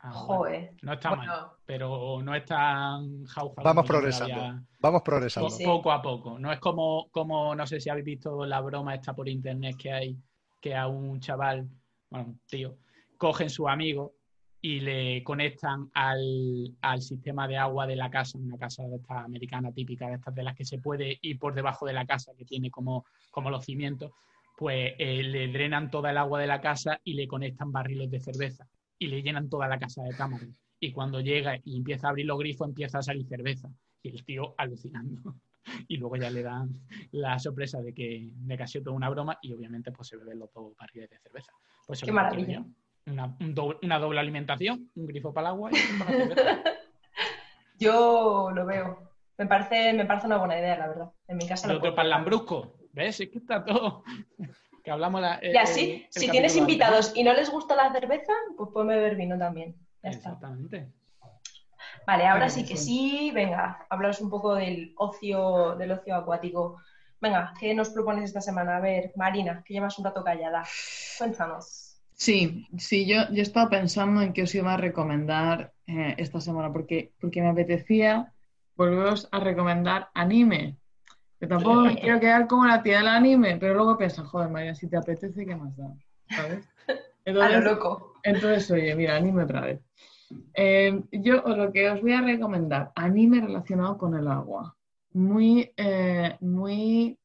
[0.01, 0.67] Ah, bueno.
[0.81, 1.23] No está Bueno.
[1.25, 3.61] mal, pero no es tan jauja.
[3.63, 4.33] Vamos progresando.
[4.35, 5.49] todavía- Vamos progresando.
[5.49, 5.65] Sí.
[5.65, 6.39] Poco a poco.
[6.39, 9.91] No es como, como, no sé si habéis visto la broma esta por internet que
[9.91, 10.17] hay,
[10.61, 11.67] que a un chaval,
[12.09, 12.77] bueno, un tío,
[13.17, 14.13] cogen su amigo
[14.61, 19.21] y le conectan al, al sistema de agua de la casa, una casa de esta
[19.23, 22.31] americana típica, de estas de las que se puede ir por debajo de la casa,
[22.37, 24.11] que tiene como, como los cimientos,
[24.57, 28.19] pues eh, le drenan toda el agua de la casa y le conectan barriles de
[28.19, 28.65] cerveza
[28.99, 30.49] y le llenan toda la casa de cámaras.
[30.79, 33.69] Y cuando llega y empieza a abrir los grifos, empieza a salir cerveza.
[34.03, 35.35] Y el tío alucinando.
[35.87, 36.69] Y luego ya le dan
[37.11, 40.17] la sorpresa de que, de que ha sido toda una broma y obviamente pues se
[40.17, 41.51] beben los dos barriles de cerveza.
[41.85, 42.63] Pues Qué maravilla.
[43.05, 43.11] yo.
[43.13, 46.25] Una, un doble- una doble alimentación, un grifo para el agua y otro para la
[46.35, 46.63] cerveza.
[47.77, 49.11] Yo lo veo.
[49.37, 51.11] Me parece, me parece una buena idea, la verdad.
[51.27, 52.09] En mi casa El lo otro para el.
[52.09, 52.75] Lambrusco.
[52.91, 53.19] ¿Ves?
[53.19, 54.03] Es que está todo.
[54.89, 55.39] Que hablamos la.
[55.41, 56.05] Ya, el- sí.
[56.15, 59.75] el Si tienes invitados y no les gusta la cerveza, pues pueden beber vino también.
[60.01, 60.29] Ya está.
[60.29, 60.91] Exactamente.
[62.07, 63.29] Vale, ahora sí que sí.
[63.31, 66.81] Venga, hablaros un poco del ocio, del ocio acuático.
[67.21, 68.77] Venga, ¿qué nos propones esta semana?
[68.77, 70.63] A ver, Marina, que llevas un rato callada.
[71.19, 72.01] Cuéntanos.
[72.13, 76.41] Sí, sí, yo, yo he estado pensando en qué os iba a recomendar eh, esta
[76.41, 78.33] semana, porque, porque me apetecía
[78.75, 80.78] volveros a recomendar anime.
[81.39, 84.75] Que tampoco me quiero quedar como la tía del anime, pero luego pienso, joder, María,
[84.75, 85.93] si te apetece, ¿qué más da?
[86.29, 86.67] ¿Sabes?
[86.87, 88.13] A lo Entonces, loco.
[88.23, 89.79] entonces, oye, mira, anime otra vez.
[90.53, 94.75] Eh, yo lo que os voy a recomendar, anime relacionado con el agua.
[95.13, 97.17] Muy, eh, muy,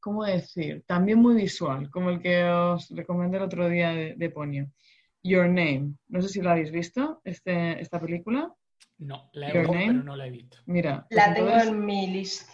[0.00, 0.84] ¿cómo decir?
[0.86, 4.66] También muy visual, como el que os recomendé el otro día de, de Ponyo.
[5.22, 5.94] Your Name.
[6.08, 8.52] No sé si lo habéis visto, este, esta película.
[8.98, 9.86] No, la he name?
[9.86, 10.58] pero no la he visto.
[10.66, 12.50] Mira, pues La tengo entonces en mi list.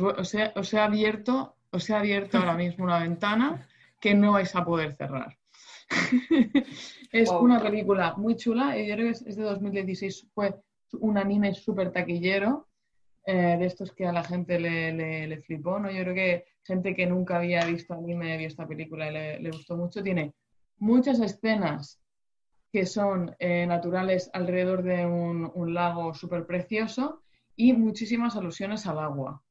[0.00, 3.66] Os, he, os he abierto, os he abierto ahora mismo una ventana
[4.00, 5.36] que no vais a poder cerrar.
[7.12, 7.44] es Wow.
[7.44, 10.54] una película muy chula, y yo creo que es, es de 2016, fue
[11.00, 12.68] un anime súper taquillero,
[13.26, 15.90] eh, de estos que a la gente le, le- le flipó, ¿no?
[15.90, 19.50] Yo creo que gente que nunca había visto anime vio esta película y le, le
[19.50, 20.02] gustó mucho.
[20.02, 20.34] Tiene
[20.78, 22.00] muchas escenas
[22.72, 27.22] que son eh, naturales alrededor de un, un lago súper precioso
[27.54, 29.42] y muchísimas alusiones al agua,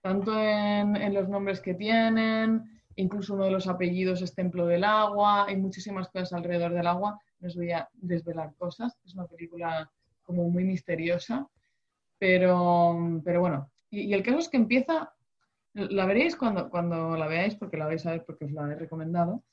[0.00, 4.84] tanto en, en los nombres que tienen, incluso uno de los apellidos es Templo del
[4.84, 9.26] Agua, hay muchísimas cosas alrededor del agua, no os voy a desvelar cosas, es una
[9.26, 9.90] película
[10.24, 11.46] como muy misteriosa,
[12.18, 15.12] pero, pero bueno, y, y el caso es que empieza,
[15.74, 18.74] la veréis cuando, cuando la veáis, porque la vais a ver porque os la he
[18.74, 19.44] recomendado.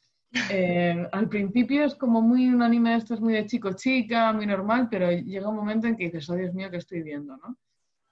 [0.49, 4.87] Eh, al principio es como muy un anime de estos muy de chico-chica, muy normal,
[4.89, 7.37] pero llega un momento en que dices, oh Dios mío, ¿qué estoy viendo?
[7.37, 7.57] ¿no?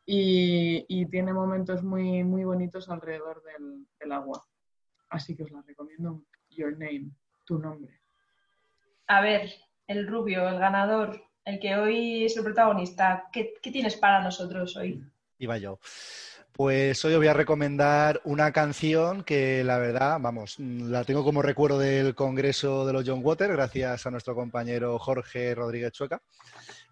[0.06, 4.44] Y, y tiene momentos muy, muy bonitos alrededor del, del agua.
[5.10, 6.24] Así que os la recomiendo.
[6.50, 7.12] Your Name,
[7.46, 8.00] tu nombre.
[9.08, 9.52] A ver,
[9.88, 13.30] el rubio, el ganador, el que hoy es el protagonista.
[13.32, 15.04] ¿Qué, qué tienes para nosotros hoy?
[15.40, 15.80] Iba yo.
[16.52, 21.42] Pues hoy os voy a recomendar una canción que la verdad, vamos, la tengo como
[21.42, 26.22] recuerdo del Congreso de los John Water, gracias a nuestro compañero Jorge Rodríguez Chueca,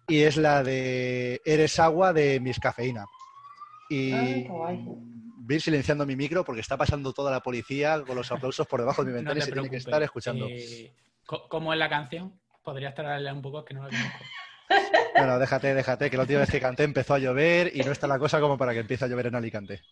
[0.08, 3.06] y es la de Eres agua de Miss Cafeína.
[3.88, 4.84] Y Ay, qué guay.
[4.86, 8.66] voy a ir silenciando mi micro porque está pasando toda la policía con los aplausos
[8.66, 10.46] por debajo de mi ventana y se tiene que estar escuchando.
[10.48, 10.92] Eh,
[11.26, 12.38] ¿Cómo es la canción?
[12.62, 14.18] Podría estar un poco que no la conozco.
[15.14, 18.06] Bueno, déjate, déjate, que la última vez que canté empezó a llover y no está
[18.06, 19.82] la cosa como para que empiece a llover en Alicante.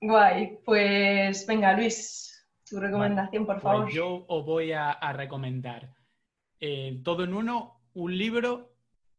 [0.00, 3.90] Guay, pues venga, Luis, tu recomendación, por Pues favor.
[3.92, 5.90] yo os voy a, a recomendar
[6.60, 8.72] eh, todo en uno, un libro,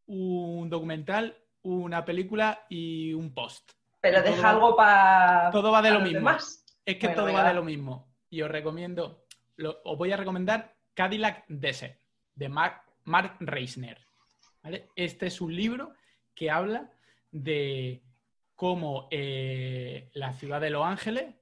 [0.07, 3.71] un documental, una película y un post.
[4.01, 6.19] Pero todo deja va- algo para todo va de lo mismo.
[6.19, 6.65] Demás.
[6.85, 7.49] Es que Bueno, todo venga, va va.
[7.49, 8.07] de lo mismo.
[8.29, 11.97] Y os recomiendo, lo- os voy a recomendar Cadillac Desert,
[12.35, 13.97] de Mark, Mark Reisner.
[14.61, 14.89] ¿vale?
[14.95, 15.93] Este es un libro
[16.35, 16.89] que habla
[17.31, 18.03] de
[18.55, 21.35] cómo eh, la ciudad de Los Ángeles,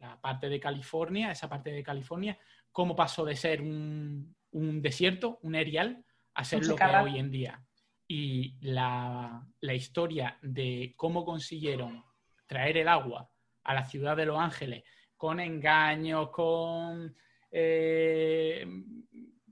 [0.00, 2.38] la parte de California, esa parte de California,
[2.72, 6.04] cómo pasó de ser un, un desierto, un erial,
[6.34, 7.64] a ser lo que es hoy en día.
[8.06, 12.04] Y la, la historia de cómo consiguieron
[12.46, 13.30] traer el agua
[13.62, 14.84] a la ciudad de Los Ángeles
[15.16, 17.16] con engaños, con,
[17.50, 18.66] eh,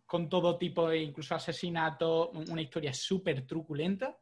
[0.04, 4.18] con todo tipo de incluso asesinatos, una historia súper truculenta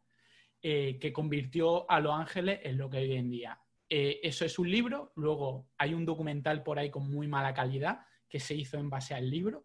[0.63, 3.61] eh, que convirtió a Los Ángeles en lo que hoy en día.
[3.89, 8.01] Eh, eso es un libro, luego hay un documental por ahí con muy mala calidad
[8.29, 9.65] que se hizo en base al libro.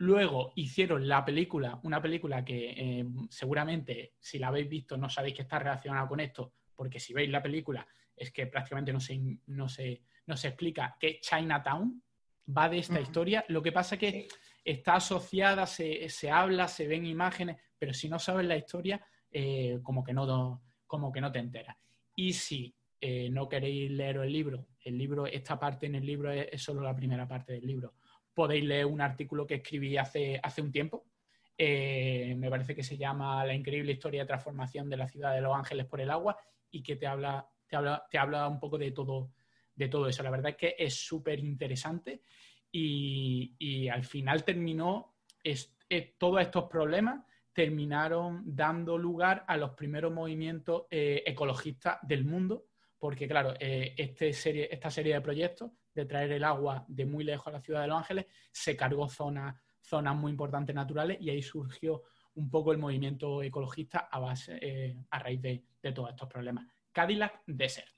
[0.00, 5.34] Luego hicieron la película, una película que eh, seguramente si la habéis visto no sabéis
[5.34, 7.86] que está relacionada con esto, porque si veis la película
[8.16, 12.02] es que prácticamente no se, no se, no se explica que es Chinatown,
[12.48, 13.44] va de esta historia.
[13.48, 14.28] Lo que pasa es que
[14.64, 19.80] está asociada, se, se habla, se ven imágenes, pero si no sabes la historia, eh,
[19.82, 21.76] como, que no, como que no te enteras.
[22.16, 26.32] Y si eh, no queréis leer el libro, el libro, esta parte en el libro
[26.32, 27.96] es, es solo la primera parte del libro,
[28.34, 31.06] podéis leer un artículo que escribí hace, hace un tiempo.
[31.58, 35.42] eh, me parece que se llama La increíble historia de transformación de la ciudad de
[35.42, 36.36] Los Ángeles por el agua
[36.70, 39.32] y que te habla, te habla, te habla un poco de todo,
[39.74, 40.22] de todo eso.
[40.22, 42.22] La verdad es que es súper interesante
[42.72, 45.76] y, y al final terminó, es-
[46.18, 52.66] todos estos problemas terminaron dando lugar a los primeros movimientos eh, ecologistas del mundo,
[52.98, 57.24] porque claro, eh, este serie, esta serie de proyectos de traer el agua de muy
[57.24, 61.30] lejos a la ciudad de Los Ángeles se cargó zonas, zonas muy importantes naturales y
[61.30, 62.02] ahí surgió
[62.34, 66.66] un poco el movimiento ecologista a, base, eh, a raíz de, todos estos problemas.
[66.92, 67.88] Cadillac Desert.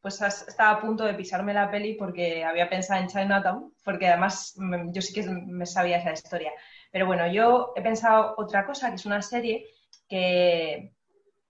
[0.00, 4.54] Pues estaba a punto de pisarme la peli porque había pensado en Chinatown, porque además
[4.56, 6.52] mm, yo sí que me sabía esa historia.
[6.90, 9.64] Pero bueno, yo he pensado otra cosa, que es una serie
[10.08, 10.92] que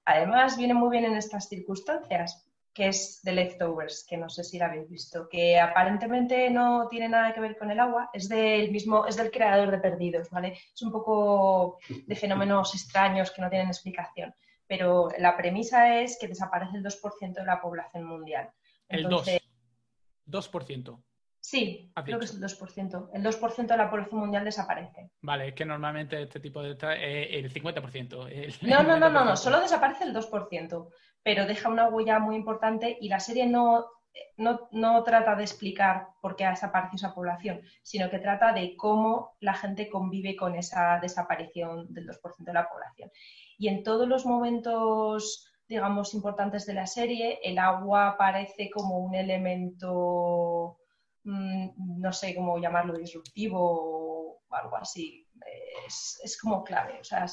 [0.05, 2.48] además viene muy bien en estas circunstancias,
[2.79, 7.09] que es The Leftovers, que no sé si la habéis visto, que aparentemente no tiene
[7.09, 10.57] nada que ver con el agua, es del mismo, es del creador de Perdidos, ¿vale?
[10.73, 14.33] Es un poco de fenómenos extraños que no tienen explicación,
[14.69, 18.49] pero la premisa es que desaparece el 2% de la población mundial.
[18.89, 19.41] el 2%.
[20.29, 21.03] 2%.
[21.41, 23.11] Sí, creo que es el 2%.
[23.15, 25.11] El 2% de la población mundial desaparece.
[25.23, 26.77] Vale, es que normalmente este tipo de...
[26.97, 28.61] Eh, el 50%.
[28.63, 30.89] no, no, no, no, no, solo desaparece el 2%,
[31.23, 33.87] pero deja una huella muy importante y la serie no,
[34.37, 38.77] no, no, trata de explicar por qué ha desaparecido esa población, sino que trata de
[38.77, 43.11] cómo la gente convive con esa desaparición del 2% de la población.
[43.59, 49.15] Y en todos los momentos, digamos, importantes de la serie, el agua aparece como un
[49.15, 50.79] elemento
[51.29, 55.27] no sé cómo llamarlo, disruptivo o algo así.
[55.87, 57.01] Es, como clave.
[57.01, 57.27] O sea,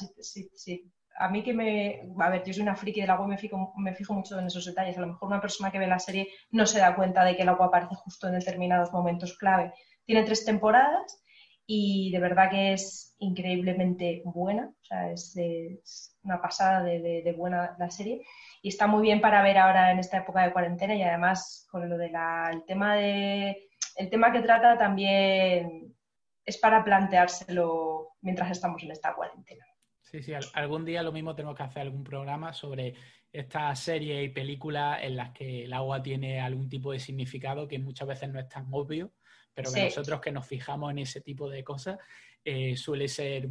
[1.18, 2.02] a mí que me...
[2.18, 4.46] A ver, yo soy una friki del agua y me fijo, me fijo mucho en
[4.46, 4.96] esos detalles.
[4.98, 7.42] A lo mejor una persona que ve la serie no se da cuenta de que
[7.42, 9.72] el agua aparece justo en determinados momentos clave.
[10.04, 11.22] Tiene tres temporadas
[11.66, 14.68] y de verdad que es increíblemente buena.
[14.68, 18.22] O sea, es, una pasada de, buena la serie.
[18.62, 21.88] Y está muy bien para ver ahora en esta época de cuarentena y además con
[21.88, 22.12] lo del
[22.66, 23.65] tema de
[23.96, 25.94] el tema que trata también
[26.44, 29.66] es para planteárselo mientras estamos en esta cuarentena.
[30.02, 32.94] Sí, sí, algún día lo mismo tenemos que hacer algún programa sobre
[33.32, 37.78] esta serie y películas en las que el agua tiene algún tipo de significado que
[37.78, 39.12] muchas veces no es tan obvio,
[39.52, 41.98] pero que nosotros que nos fijamos en ese tipo de cosas
[42.44, 43.48] eh, suele ser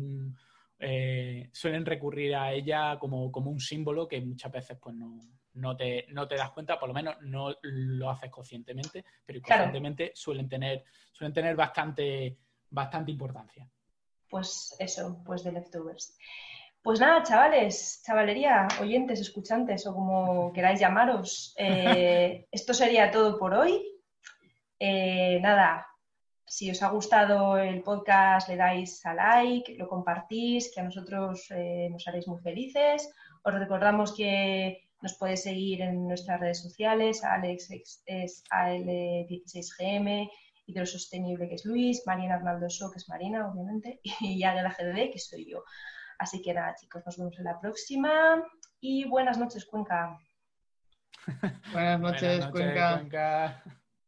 [0.79, 5.19] eh, suelen recurrir a ella como, como, un símbolo que muchas veces pues no,
[5.55, 10.11] no te, no te das cuenta, por lo menos no lo haces conscientemente, pero conscientemente
[10.13, 12.37] suelen tener, suelen tener bastante,
[12.69, 13.67] bastante importancia.
[14.29, 16.17] Pues eso, pues de leftovers.
[16.81, 23.53] Pues nada, chavales, chavalería, oyentes, escuchantes o como queráis llamaros, eh, esto sería todo por
[23.53, 23.81] hoy.
[24.77, 25.87] Eh, nada,
[26.45, 31.47] si os ha gustado el podcast, le dais a like, lo compartís, que a nosotros
[31.49, 33.11] eh, nos haréis muy felices.
[33.43, 37.23] Os recordamos que nos puede seguir en nuestras redes sociales.
[37.23, 37.69] Alex
[38.07, 40.31] es AL16GM,
[40.65, 45.19] Hidrosostenible, que es Luis, Marina Arnaldo So, que es Marina, obviamente, y Águila GDD, que
[45.19, 45.63] soy yo.
[46.17, 48.43] Así que nada, chicos, nos vemos en la próxima
[48.79, 50.17] y buenas noches, Cuenca.
[51.71, 53.61] buenas noches, Cuenca.